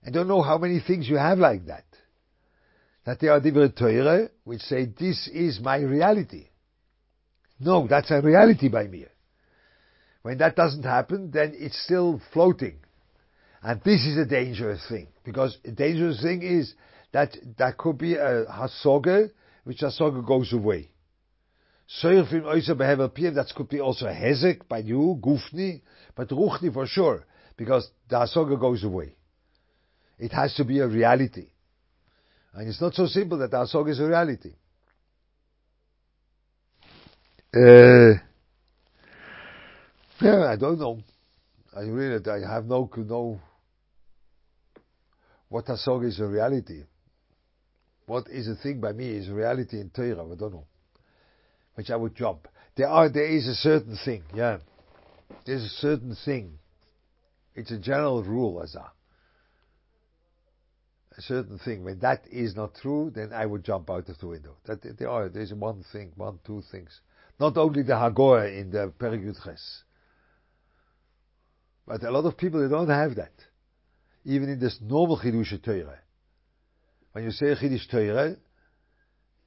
I 0.07 0.11
don't 0.11 0.29
know 0.29 0.43
how 0.43 0.59
many 0.59 0.81
things 0.81 1.09
you 1.09 1.17
have 1.17 1.39
like 1.39 1.67
that. 1.67 1.85
That 3.07 3.21
they 3.21 3.29
are 3.29 3.41
different 3.41 3.77
Torah, 3.77 4.29
which 4.45 4.61
say, 4.61 4.85
this 4.85 5.29
is 5.33 5.59
my 5.61 5.79
reality. 5.79 6.50
No, 7.61 7.87
that's 7.87 8.11
a 8.11 8.21
reality 8.21 8.69
by 8.69 8.87
me. 8.87 9.07
When 10.23 10.39
that 10.39 10.57
doesn't 10.57 10.83
happen, 10.83 11.31
then 11.31 11.53
it's 11.55 11.81
still 11.85 12.21
floating. 12.33 12.77
And 13.63 13.81
this 13.85 14.07
is 14.07 14.17
a 14.17 14.25
dangerous 14.25 14.85
thing, 14.89 15.09
because 15.25 15.59
a 15.65 15.71
dangerous 15.71 16.23
thing 16.23 16.43
is 16.43 16.75
that 17.13 17.37
that 17.59 17.77
could 17.77 17.99
be 17.99 18.15
a 18.15 18.47
hasoge 18.47 19.31
which 19.65 19.81
Hasoga 19.81 20.27
goes 20.27 20.53
away. 20.53 20.91
Seirfim 22.03 22.43
Oisa 22.43 22.71
Behevel 22.71 23.35
that 23.35 23.53
could 23.55 23.69
be 23.69 23.81
also 23.81 24.07
a 24.07 24.13
Hezek 24.13 24.67
by 24.69 24.79
you, 24.79 25.21
Gufni, 25.21 25.83
but 26.15 26.29
Ruchni 26.29 26.73
for 26.73 26.87
sure, 26.87 27.27
because 27.57 27.91
the 28.09 28.17
Hasoga 28.17 28.59
goes 28.59 28.85
away. 28.85 29.17
It 30.19 30.33
has 30.33 30.55
to 30.55 30.65
be 30.65 30.79
a 30.79 30.87
reality. 30.87 31.49
And 32.55 32.69
it's 32.69 32.81
not 32.81 32.95
so 32.95 33.07
simple 33.07 33.39
that 33.39 33.51
the 33.51 33.59
Hasoga 33.59 33.91
is 33.91 34.01
a 34.01 34.07
reality. 34.07 34.55
Uh, 37.53 38.13
yeah, 40.21 40.47
I 40.47 40.57
don't 40.57 40.79
know. 40.79 41.01
I 41.77 41.81
really, 41.81 42.25
I 42.31 42.49
have 42.53 42.67
no, 42.67 42.89
no, 42.97 43.41
what 45.49 45.67
Hasoga 45.67 46.07
is 46.07 46.21
a 46.21 46.27
reality. 46.27 46.85
What 48.07 48.29
is 48.29 48.47
a 48.49 48.55
thing 48.55 48.81
by 48.81 48.93
me 48.93 49.09
is 49.11 49.29
reality 49.29 49.81
in 49.81 49.91
Torah, 49.91 50.25
I 50.25 50.35
don't 50.37 50.53
know. 50.53 50.67
Which 51.75 51.91
I 51.91 51.97
would 51.97 52.15
jump. 52.15 52.47
There 52.77 52.89
are, 52.89 53.09
there 53.09 53.27
is 53.27 53.49
a 53.49 53.55
certain 53.55 53.99
thing, 54.05 54.23
yeah. 54.33 54.59
There's 55.45 55.65
a 55.65 55.69
certain 55.69 56.17
thing. 56.25 56.59
It's 57.55 57.73
a 57.73 57.79
general 57.79 58.23
rule, 58.23 58.63
as 58.63 58.77
a, 58.77 58.93
a 61.19 61.23
certain 61.23 61.59
thing. 61.59 61.83
When 61.83 61.99
that 62.01 62.25
is 62.31 62.55
not 62.55 62.75
true, 62.77 63.11
then 63.13 63.33
I 63.33 63.45
would 63.47 63.65
jump 63.65 63.91
out 63.91 64.09
of 64.09 64.19
the 64.19 64.29
window. 64.29 64.57
That 64.67 64.83
there 64.99 65.09
are 65.09 65.29
there's 65.29 65.53
one 65.53 65.85
thing, 65.93 66.13
one 66.17 66.39
two 66.47 66.63
things. 66.71 67.01
Not 67.41 67.57
only 67.57 67.83
the 67.83 67.95
Hagor 67.95 68.47
in 68.61 68.71
the 68.71 68.93
Perigud 69.01 69.43
Ches. 69.43 69.83
But 71.87 72.05
a 72.05 72.11
lot 72.11 72.27
of 72.27 72.37
people 72.37 72.61
they 72.61 72.69
don't 72.69 72.91
have 72.91 73.17
that. 73.17 73.33
Even 74.27 74.51
in 74.51 74.61
this 74.61 74.79
normal 74.83 75.19
Chidush 75.19 75.65
Torah. 75.65 75.99
When 77.13 77.25
you 77.25 77.31
say 77.31 77.47
Chidush 77.47 77.91
Torah, 77.91 78.37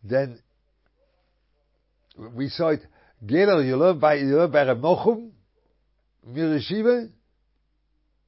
then 0.03 0.39
we 2.35 2.49
saw 2.49 2.69
it. 2.69 2.81
You 3.25 3.77
learn 3.77 3.99
by 3.99 4.15
you 4.15 4.37
learn 4.37 4.51
by 4.51 4.65
Reb 4.65 4.81
Nochum, 4.81 5.29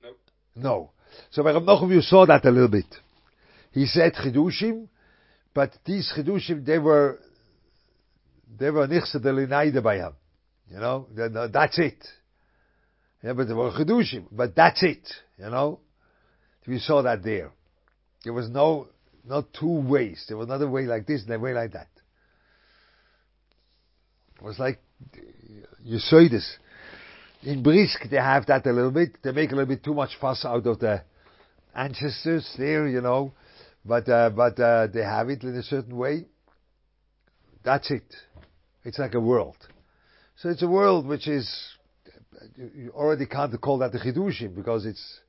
No. 0.03 0.11
No. 0.55 0.91
So 1.31 1.43
by 1.43 1.53
Reb 1.53 1.63
Nochum 1.63 1.91
you 1.91 2.01
saw 2.01 2.25
that 2.27 2.45
a 2.45 2.51
little 2.51 2.69
bit. 2.69 2.85
He 3.71 3.87
said 3.87 4.13
Chidushim, 4.13 4.87
but 5.55 5.71
these 5.85 6.13
Chidushim 6.15 6.63
they 6.63 6.77
were 6.77 7.19
they 8.57 8.69
were 8.69 8.87
nichts 8.87 9.11
de 9.11 9.31
Linaide 9.31 9.81
by 9.81 9.97
him. 9.97 10.13
You 10.69 10.79
know, 10.79 11.07
that's 11.15 11.77
it. 11.79 12.03
Yeah, 13.23 13.33
but 13.33 13.47
they 13.47 13.53
were 13.53 13.71
Chidushim, 13.71 14.25
but 14.31 14.55
that's 14.55 14.81
it. 14.83 15.07
You 15.37 15.49
know, 15.49 15.79
we 16.67 16.79
saw 16.79 17.01
that 17.03 17.23
there. 17.23 17.51
There 18.23 18.33
was 18.33 18.49
no 18.49 18.87
not 19.27 19.53
two 19.53 19.81
ways. 19.81 20.25
There 20.27 20.37
was 20.37 20.47
not 20.47 20.61
a 20.61 20.67
way 20.67 20.83
like 20.83 21.05
this 21.05 21.23
and 21.23 21.33
a 21.33 21.39
way 21.39 21.53
like 21.53 21.73
that. 21.73 21.87
It 24.37 24.43
was 24.43 24.59
like 24.59 24.79
you 25.83 25.99
saw 25.99 26.27
this. 26.29 26.57
In 27.43 27.61
Brisk, 27.61 28.09
they 28.09 28.17
have 28.17 28.47
that 28.47 28.65
a 28.65 28.71
little 28.71 28.91
bit. 28.91 29.17
They 29.23 29.31
make 29.31 29.51
a 29.51 29.55
little 29.55 29.67
bit 29.67 29.83
too 29.83 29.93
much 29.93 30.11
fuss 30.19 30.45
out 30.45 30.65
of 30.65 30.79
the 30.79 31.03
ancestors 31.75 32.51
there, 32.57 32.87
you 32.87 33.01
know, 33.01 33.33
but 33.83 34.09
uh, 34.09 34.29
but 34.31 34.59
uh, 34.59 34.87
they 34.87 35.03
have 35.03 35.29
it 35.29 35.43
in 35.43 35.55
a 35.55 35.63
certain 35.63 35.95
way. 35.95 36.25
That's 37.63 37.89
it. 37.91 38.03
It's 38.85 38.99
like 38.99 39.15
a 39.15 39.19
world. 39.19 39.57
So 40.37 40.49
it's 40.49 40.61
a 40.61 40.67
world 40.67 41.07
which 41.07 41.27
is 41.27 41.51
you 42.57 42.91
already 42.93 43.25
can't 43.25 43.59
call 43.59 43.79
that 43.79 43.91
the 43.91 43.99
chidushim 43.99 44.55
because 44.55 44.85
it's 44.85 45.19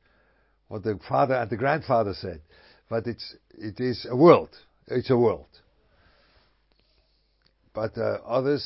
what 0.68 0.82
the 0.82 0.98
father 1.08 1.34
and 1.34 1.48
the 1.48 1.56
grandfather 1.56 2.12
said, 2.14 2.42
but 2.90 3.06
it's 3.06 3.34
it 3.56 3.80
is 3.80 4.06
a 4.08 4.16
world. 4.16 4.50
It's 4.88 5.10
a 5.10 5.16
world. 5.16 5.46
But 7.72 7.96
uh, 7.96 8.18
others, 8.26 8.64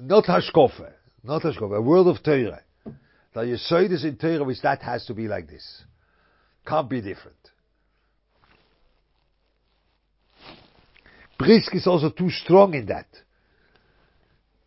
not 0.00 0.24
hashkofe, 0.24 0.92
not 1.22 1.42
hashkofe, 1.42 1.76
a 1.76 1.82
world 1.82 2.08
of 2.08 2.22
Torah. 2.22 2.62
That 3.34 3.46
you 3.46 3.56
say 3.56 3.86
this 3.86 4.04
in 4.04 4.16
Torah, 4.16 4.44
which 4.44 4.62
that 4.62 4.82
has 4.82 5.04
to 5.06 5.14
be 5.14 5.28
like 5.28 5.48
this. 5.48 5.82
Can't 6.66 6.88
be 6.88 7.00
different. 7.00 7.37
Brisk 11.38 11.74
is 11.74 11.86
also 11.86 12.10
too 12.10 12.30
strong 12.30 12.74
in 12.74 12.86
that. 12.86 13.06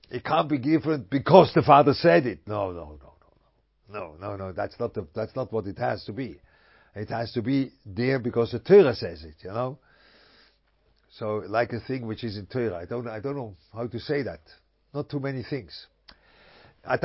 It 0.10 0.24
can't 0.24 0.50
be 0.50 0.58
different 0.58 1.10
because 1.10 1.52
the 1.54 1.62
father 1.62 1.94
said 1.94 2.26
it. 2.26 2.40
No, 2.48 2.72
no, 2.72 2.98
no, 3.02 3.14
no, 3.92 4.16
no, 4.20 4.28
no, 4.28 4.36
no. 4.36 4.52
That's 4.52 4.80
not 4.80 4.94
the, 4.94 5.08
that's 5.14 5.36
not 5.36 5.52
what 5.54 5.68
it 5.68 5.78
has 5.78 6.04
to 6.06 6.14
be. 6.14 6.40
It 6.96 7.10
has 7.10 7.32
to 7.34 7.42
be 7.42 7.72
there 7.86 8.20
because 8.20 8.52
the 8.52 8.60
Torah 8.60 8.96
says 8.96 9.24
it. 9.24 9.36
You 9.44 9.52
know. 9.52 9.80
So 11.18 11.44
like 11.48 11.72
a 11.74 11.80
thing 11.80 12.08
which 12.08 12.24
is 12.24 12.38
in 12.38 12.46
Torah. 12.46 12.78
I 12.78 12.86
don't 12.86 13.08
I 13.08 13.20
don't 13.20 13.36
know 13.36 13.56
how 13.74 13.88
to 13.88 14.00
say 14.00 14.24
that. 14.24 14.42
Not 14.94 15.10
too 15.10 15.20
many 15.20 15.44
things. 15.44 15.88
Ah, 16.86 16.98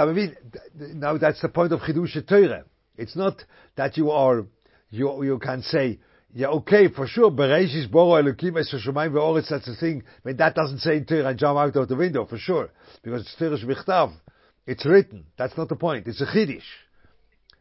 now 0.95 1.19
that's 1.19 1.43
the 1.43 1.49
point 1.49 1.73
of 1.73 1.81
Chidusha 1.81 2.27
Torah. 2.27 2.65
It's 2.97 3.15
not 3.15 3.43
that 3.77 3.97
you 3.97 4.11
are 4.11 4.47
you 4.91 5.23
you 5.23 5.39
can 5.39 5.63
say 5.63 5.99
yeah, 6.37 6.49
okay, 6.49 6.89
for 6.89 7.07
sure, 7.07 7.31
Bereshis 7.31 7.91
Boro 7.91 8.23
Elokim 8.23 8.61
Es 8.61 8.71
Hashemayim 8.71 9.13
Ve'oretz, 9.13 9.49
that's 9.49 9.65
the 9.65 9.75
thing. 9.75 10.03
I 10.23 10.35
that 10.35 10.55
doesn't 10.55 10.81
say 10.81 10.99
in 10.99 11.07
Torah, 11.07 11.35
jump 11.35 11.59
out 11.59 11.75
of 11.75 11.89
the 11.89 11.97
window, 11.97 12.27
for 12.27 12.37
sure. 12.37 12.69
Because 13.03 13.23
it's 13.23 13.35
Torah 13.39 13.57
Shvichtav. 13.57 14.13
It's 14.67 14.85
written. 14.85 15.25
That's 15.39 15.57
not 15.57 15.71
the 15.71 15.77
point. 15.77 16.07
It's 16.07 16.21
a 16.21 16.27
Chiddush. 16.27 16.61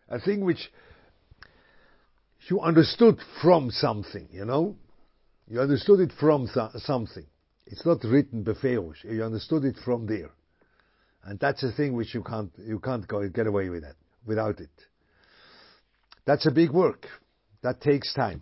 A 0.10 0.20
thing 0.20 0.44
which 0.44 0.70
you 2.50 2.60
understood 2.60 3.18
from 3.42 3.72
something, 3.72 4.28
you 4.30 4.44
know? 4.44 4.76
You 5.48 5.62
understood 5.62 6.02
it 6.02 6.12
from 6.20 6.50
th- 6.54 6.72
something. 6.84 7.26
It's 7.68 7.86
not 7.86 8.04
written 8.04 8.44
befeirush. 8.44 9.06
You 9.06 9.24
understood 9.24 9.64
it 9.64 9.78
from 9.86 10.06
there. 10.06 10.32
And 11.24 11.40
that's 11.40 11.64
a 11.64 11.72
thing 11.72 11.94
which 11.94 12.14
you 12.14 12.24
can't, 12.24 12.52
you 12.58 12.80
can't 12.80 13.08
go, 13.08 13.26
get 13.30 13.48
away 13.48 13.70
with 13.70 13.84
that, 13.84 13.96
without 14.26 14.60
it. 14.60 14.70
That's 16.26 16.46
a 16.46 16.52
big 16.52 16.72
work. 16.72 17.08
That 17.64 17.80
takes 17.80 18.14
time. 18.14 18.42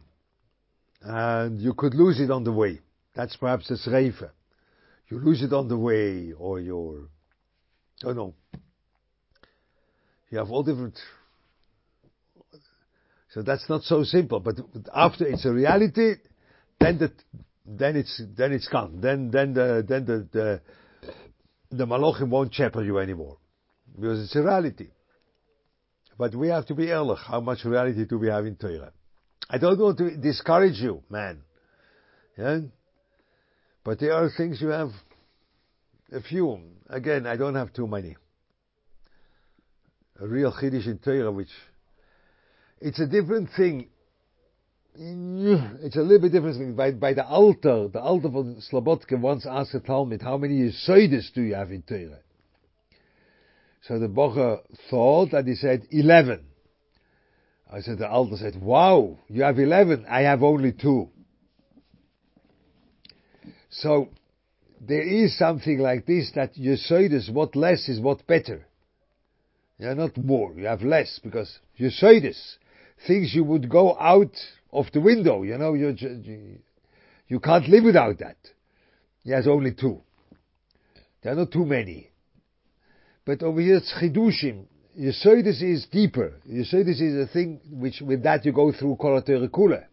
And 1.04 1.60
you 1.60 1.74
could 1.74 1.93
lose 1.93 2.20
it 2.20 2.32
on 2.32 2.43
the 2.43 2.51
way. 2.51 2.80
That's 3.14 3.36
perhaps 3.36 3.68
the 3.68 3.76
sreife. 3.76 4.30
You 5.10 5.20
lose 5.20 5.43
it 5.43 5.54
on 5.54 5.68
the 5.68 5.78
way, 5.78 6.34
or 6.38 6.60
you're, 6.60 7.10
I 8.01 8.08
don't 8.08 8.16
know. 8.16 8.34
You 10.30 10.39
have 10.39 10.49
all 10.49 10.64
different, 10.64 10.97
so 13.32 13.43
that's 13.43 13.70
not 13.70 13.84
so 13.84 14.04
simple. 14.04 14.39
But 14.39 14.56
after 14.95 15.28
it's 15.28 15.45
a 15.45 15.51
reality, 15.51 16.16
then 16.80 16.97
the, 16.97 17.12
then 17.66 17.95
it's, 17.97 18.22
then 18.36 18.51
it's 18.51 18.68
gone. 18.68 18.99
Then, 19.01 19.30
then 19.30 19.54
the, 19.54 19.86
then 19.88 20.06
the, 20.06 20.28
the, 20.32 20.62
the 21.70 21.86
Malachim 21.86 22.30
won't 22.30 22.54
shepherd 22.54 22.86
you 22.86 22.97
anymore. 22.97 23.38
Because 23.95 24.24
it's 24.24 24.36
a 24.36 24.41
reality. 24.41 24.88
But 26.18 26.34
we 26.34 26.47
have 26.47 26.66
to 26.68 26.76
be 26.76 26.89
ehrlich. 26.89 27.20
How 27.28 27.41
much 27.41 27.66
reality 27.66 28.06
do 28.06 28.18
we 28.18 28.28
have 28.28 28.45
in 28.45 28.56
Torah? 28.56 28.91
I 29.54 29.60
don't 29.60 29.80
want 29.80 29.99
to 29.99 30.18
discourage 30.18 30.80
you, 30.80 31.04
man. 31.12 31.43
Yeah? 32.36 32.62
But 33.84 33.99
there 33.99 34.14
are 34.14 34.28
things 34.36 34.60
you 34.60 34.70
have 34.70 34.89
a 36.12 36.22
few. 36.22 36.60
Again, 36.89 37.28
I 37.28 37.36
don't 37.36 37.54
have 37.54 37.72
too 37.72 37.86
many. 37.86 38.18
A 40.20 40.28
real 40.28 40.51
Chiddush 40.51 40.88
in 40.88 40.97
Torah, 40.97 41.32
which 41.32 41.51
it's 42.82 42.99
a 42.99 43.06
different 43.06 43.51
thing. 43.56 43.89
It's 44.95 45.97
a 45.97 46.01
little 46.01 46.22
bit 46.22 46.32
different 46.32 46.58
thing. 46.58 46.76
By, 46.76 46.89
by 46.89 47.14
the 47.14 47.24
Alter, 47.24 47.89
the 47.89 48.01
Alter 48.01 48.30
von 48.30 48.60
Slobodka 48.72 49.22
once 49.22 49.45
asked 49.47 49.76
a 49.76 49.80
talmid, 49.80 50.24
how 50.24 50.38
many 50.38 50.62
Yesodis 50.62 51.32
do 51.32 51.43
you 51.43 51.54
have 51.54 51.70
in 51.70 51.84
Torah? 51.84 52.22
So 53.84 53.99
the 53.99 54.08
Bocher 54.08 54.62
thought 54.89 55.34
and 55.34 55.47
he 55.47 55.54
said 55.54 55.84
11. 55.91 56.43
I 57.74 57.82
said, 57.82 57.97
the 57.97 58.07
Alter 58.07 58.38
said, 58.38 58.61
wow, 58.61 59.17
you 59.28 59.41
have 59.41 59.57
11, 59.57 60.05
I 60.07 60.21
have 60.21 60.43
only 60.43 60.74
two. 60.74 61.09
So, 63.71 64.09
there 64.80 65.01
is 65.01 65.38
something 65.38 65.80
like 65.80 66.05
this 66.05 66.32
that 66.36 66.55
you 66.55 66.76
say 66.76 67.07
this, 67.07 67.30
what 67.34 67.55
less 67.55 67.89
is 67.89 67.99
what 67.99 68.28
better. 68.28 68.67
Yeah, 69.80 69.95
not 69.95 70.15
more, 70.17 70.53
you 70.53 70.65
have 70.65 70.84
less, 70.84 71.19
because 71.24 71.57
you 71.76 71.89
say 71.89 72.19
this. 72.19 72.57
things 73.07 73.34
you 73.34 73.43
would 73.43 73.69
go 73.69 73.97
out 73.99 74.36
of 74.71 74.86
the 74.93 75.01
window, 75.01 75.43
you 75.43 75.57
know, 75.57 75.74
you, 75.74 75.95
you, 75.97 76.59
you 77.28 77.39
can't 77.39 77.67
live 77.67 77.84
without 77.84 78.19
that. 78.19 78.38
He 79.24 79.32
has 79.32 79.47
only 79.47 79.74
two. 79.74 80.01
There 81.21 81.34
are 81.34 81.36
not 81.36 81.51
too 81.51 81.65
many. 81.65 82.11
But 83.26 83.41
over 83.41 83.61
here 83.61 83.78
it's 83.78 83.93
chidushim. 83.93 84.65
Yesodis 85.00 85.62
is 85.62 85.88
deeper. 85.91 86.34
Yesodis 86.50 87.02
is 87.02 87.30
a 87.30 87.32
thing 87.32 87.60
which, 87.72 88.02
with 88.02 88.24
that 88.24 88.46
you 88.46 88.52
go 88.52 88.72
through 88.72 88.96
Kol 88.98 89.22
Kula. 89.22 89.86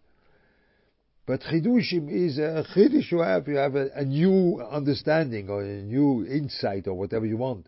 But 1.27 1.41
chidushim 1.43 2.11
is 2.11 2.39
a 2.39 2.65
chidush 2.75 3.11
you 3.11 3.21
have. 3.21 3.47
You 3.49 3.57
have 3.57 3.77
a, 3.77 3.89
a, 3.95 4.05
new 4.05 4.61
understanding 4.61 5.49
or 5.49 5.63
a 5.63 5.83
new 5.83 6.27
insight 6.27 6.87
or 6.87 6.95
whatever 6.95 7.25
you 7.25 7.37
want. 7.37 7.67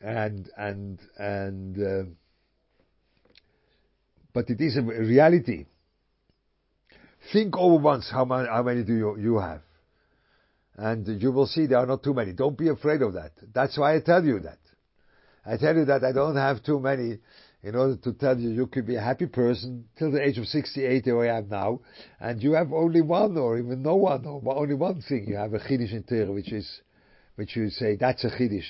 And 0.00 0.48
and 0.56 1.00
and. 1.18 1.78
Uh, 1.78 2.10
but 4.32 4.48
it 4.50 4.60
is 4.60 4.76
a 4.76 4.82
reality. 4.82 5.66
Think 7.32 7.56
over 7.56 7.82
once 7.82 8.08
how 8.10 8.24
many, 8.24 8.48
how 8.48 8.62
many 8.62 8.84
do 8.84 8.94
you, 8.94 9.18
you 9.18 9.38
have? 9.38 9.62
And 10.76 11.20
you 11.20 11.32
will 11.32 11.46
see 11.46 11.66
there 11.66 11.78
are 11.78 11.86
not 11.86 12.02
too 12.02 12.14
many. 12.14 12.32
Don't 12.32 12.56
be 12.56 12.68
afraid 12.68 13.02
of 13.02 13.14
that. 13.14 13.32
That's 13.52 13.76
why 13.76 13.96
I 13.96 14.00
tell 14.00 14.24
you 14.24 14.38
that. 14.40 14.59
I 15.44 15.56
tell 15.56 15.74
you 15.76 15.84
that 15.86 16.04
I 16.04 16.12
don't 16.12 16.36
have 16.36 16.62
too 16.62 16.80
many 16.80 17.18
in 17.62 17.74
order 17.74 17.96
to 17.96 18.12
tell 18.12 18.38
you 18.38 18.50
you 18.50 18.66
could 18.66 18.86
be 18.86 18.96
a 18.96 19.00
happy 19.00 19.26
person 19.26 19.84
till 19.98 20.10
the 20.10 20.22
age 20.22 20.38
of 20.38 20.46
68 20.46 21.06
where 21.06 21.32
I 21.32 21.38
am 21.38 21.48
now, 21.48 21.80
and 22.18 22.42
you 22.42 22.52
have 22.52 22.72
only 22.72 23.02
one 23.02 23.36
or 23.36 23.58
even 23.58 23.82
no 23.82 23.96
one 23.96 24.24
or 24.24 24.42
only 24.56 24.74
one 24.74 25.02
thing. 25.02 25.26
You 25.28 25.36
have 25.36 25.52
a 25.52 25.58
Chiddush 25.58 25.92
in 25.92 26.04
Torah, 26.04 26.32
which 26.32 26.52
is, 26.52 26.80
which 27.36 27.56
you 27.56 27.68
say, 27.70 27.96
that's 27.96 28.24
a 28.24 28.30
Chiddush. 28.30 28.68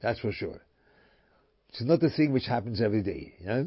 That's 0.00 0.20
for 0.20 0.32
sure. 0.32 0.60
It's 1.70 1.82
not 1.82 2.02
a 2.02 2.10
thing 2.10 2.32
which 2.32 2.46
happens 2.46 2.80
every 2.80 3.02
day. 3.02 3.34
Yeah? 3.44 3.64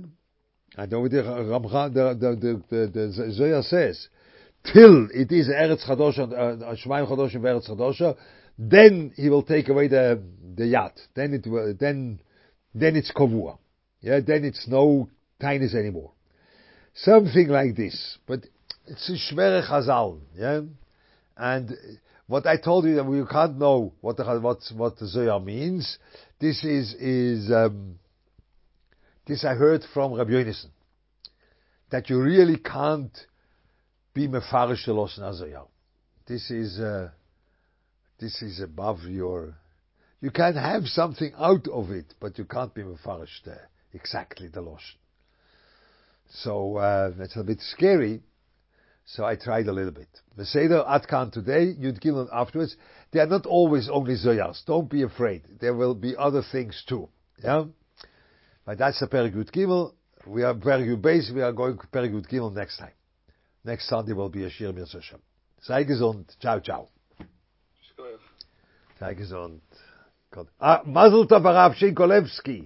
And 0.78 0.94
over 0.94 1.10
the 1.10 1.18
Ramchan, 1.18 1.94
the, 1.94 2.18
the, 2.18 2.36
the, 2.36 2.88
the, 2.88 3.08
the 3.12 3.32
Zohar 3.34 3.64
says, 3.64 4.08
till 4.72 5.08
it 5.14 5.32
is 5.32 5.50
Eretz 5.50 5.86
Chadosh, 5.86 6.18
uh, 6.18 6.76
Shemaim 6.76 7.10
Chadosh 7.10 7.36
and 7.36 7.44
Eretz 7.44 7.70
Chadosh, 7.70 8.16
then 8.58 9.12
he 9.16 9.30
will 9.30 9.44
take 9.44 9.70
away 9.70 9.88
the, 9.88 10.22
the 10.56 10.68
yat. 10.68 10.98
Then 11.16 11.34
it 11.34 11.46
will, 11.48 11.76
then, 11.78 12.22
then 12.74 12.96
it's 12.96 13.12
Kovua. 13.12 13.58
Yeah, 14.02 14.20
then 14.26 14.46
it's 14.46 14.68
no 14.68 15.10
tinus 15.42 15.76
anymore. 15.76 16.12
Something 16.94 17.48
like 17.48 17.76
this. 17.76 18.18
But 18.28 18.46
it's 18.88 19.10
a 19.10 19.34
schwere 19.34 19.68
chazal, 19.68 20.20
yeah? 20.36 20.62
And 21.38 21.78
what 22.28 22.46
I 22.46 22.58
told 22.58 22.86
you 22.86 22.96
that 22.96 23.06
we 23.06 23.24
can't 23.26 23.58
know 23.58 23.94
what 24.02 24.18
the, 24.18 24.40
what, 24.40 24.60
what 24.76 24.98
the 24.98 25.08
Zohar 25.08 25.40
means. 25.40 25.98
This 26.40 26.64
is, 26.64 26.94
is, 26.96 27.52
um, 27.52 28.00
this 29.26 29.46
I 29.46 29.54
heard 29.54 29.84
from 29.94 30.14
Rabbi 30.14 30.32
Yonason. 30.32 30.70
That 31.92 32.10
you 32.10 32.22
really 32.22 32.58
can't 32.58 33.16
be 34.14 34.28
mefarish 34.28 34.88
the. 34.88 35.68
This 36.28 36.50
is, 36.50 36.80
uh, 36.80 37.10
this 38.20 38.42
is 38.42 38.62
above 38.62 39.00
your, 39.04 39.56
you 40.22 40.32
can 40.32 40.56
have 40.56 40.86
something 40.86 41.34
out 41.38 41.68
of 41.68 41.90
it, 41.90 42.14
but 42.20 42.38
you 42.38 42.46
can't 42.46 42.74
be 42.74 42.84
mefarish 42.84 43.44
the, 43.44 43.58
exactly 43.94 44.48
the 44.48 44.62
Loshen. 44.62 44.98
So, 46.30 46.78
uh, 46.78 47.12
that's 47.18 47.36
a 47.36 47.44
bit 47.44 47.60
scary. 47.60 48.22
So 49.06 49.26
I 49.26 49.36
tried 49.36 49.68
a 49.68 49.74
little 49.74 49.92
bit. 49.92 50.08
The 50.38 50.46
Seder 50.46 50.84
Atkan 50.88 51.34
today, 51.34 51.74
Yud 51.74 52.02
Gimel 52.02 52.30
afterwards. 52.32 52.78
They 53.12 53.20
are 53.20 53.26
not 53.26 53.46
always 53.46 53.90
only 53.92 54.14
Zoyars. 54.14 54.64
Don't 54.66 54.90
be 54.90 55.02
afraid. 55.02 55.42
There 55.60 55.74
will 55.74 55.96
be 55.96 56.16
other 56.18 56.44
things 56.50 56.82
too. 56.88 57.10
Yeah? 57.44 57.66
But 58.66 58.78
that's 58.78 59.00
the 59.00 59.08
Perik 59.08 59.36
Yud 59.36 59.52
Gimel. 59.52 59.94
We 60.26 60.44
are 60.44 60.54
Perik 60.54 60.88
Yud 60.88 61.02
Beis. 61.02 61.34
We 61.34 61.42
are 61.42 61.52
going 61.52 61.78
to 61.78 61.88
Perik 61.88 62.14
Yud 62.14 62.32
Gimel 62.32 62.54
next 62.54 62.78
time. 62.78 62.94
Next 63.66 63.90
Sunday 63.90 64.14
will 64.14 64.30
be 64.30 64.46
a 64.46 64.50
Shir 64.50 64.72
Mir 64.72 64.86
Hashem. 64.86 65.20
Sei 65.62 65.84
gesund. 65.84 66.26
Ciao, 66.40 66.60
ciao. 66.60 66.88
Sei 69.00 69.14
gesund. 69.16 69.60
אה, 70.64 70.76
מזל 70.86 71.26
טוב 71.30 71.48
הרב 71.48 71.74
שינקולבסקי. 71.74 72.66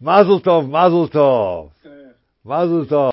מזל 0.00 0.38
טוב, 0.44 0.64
מזל 0.70 1.12
טוב. 1.12 1.72
כן. 1.82 1.88
מזל 2.44 2.88
טוב. 2.88 3.04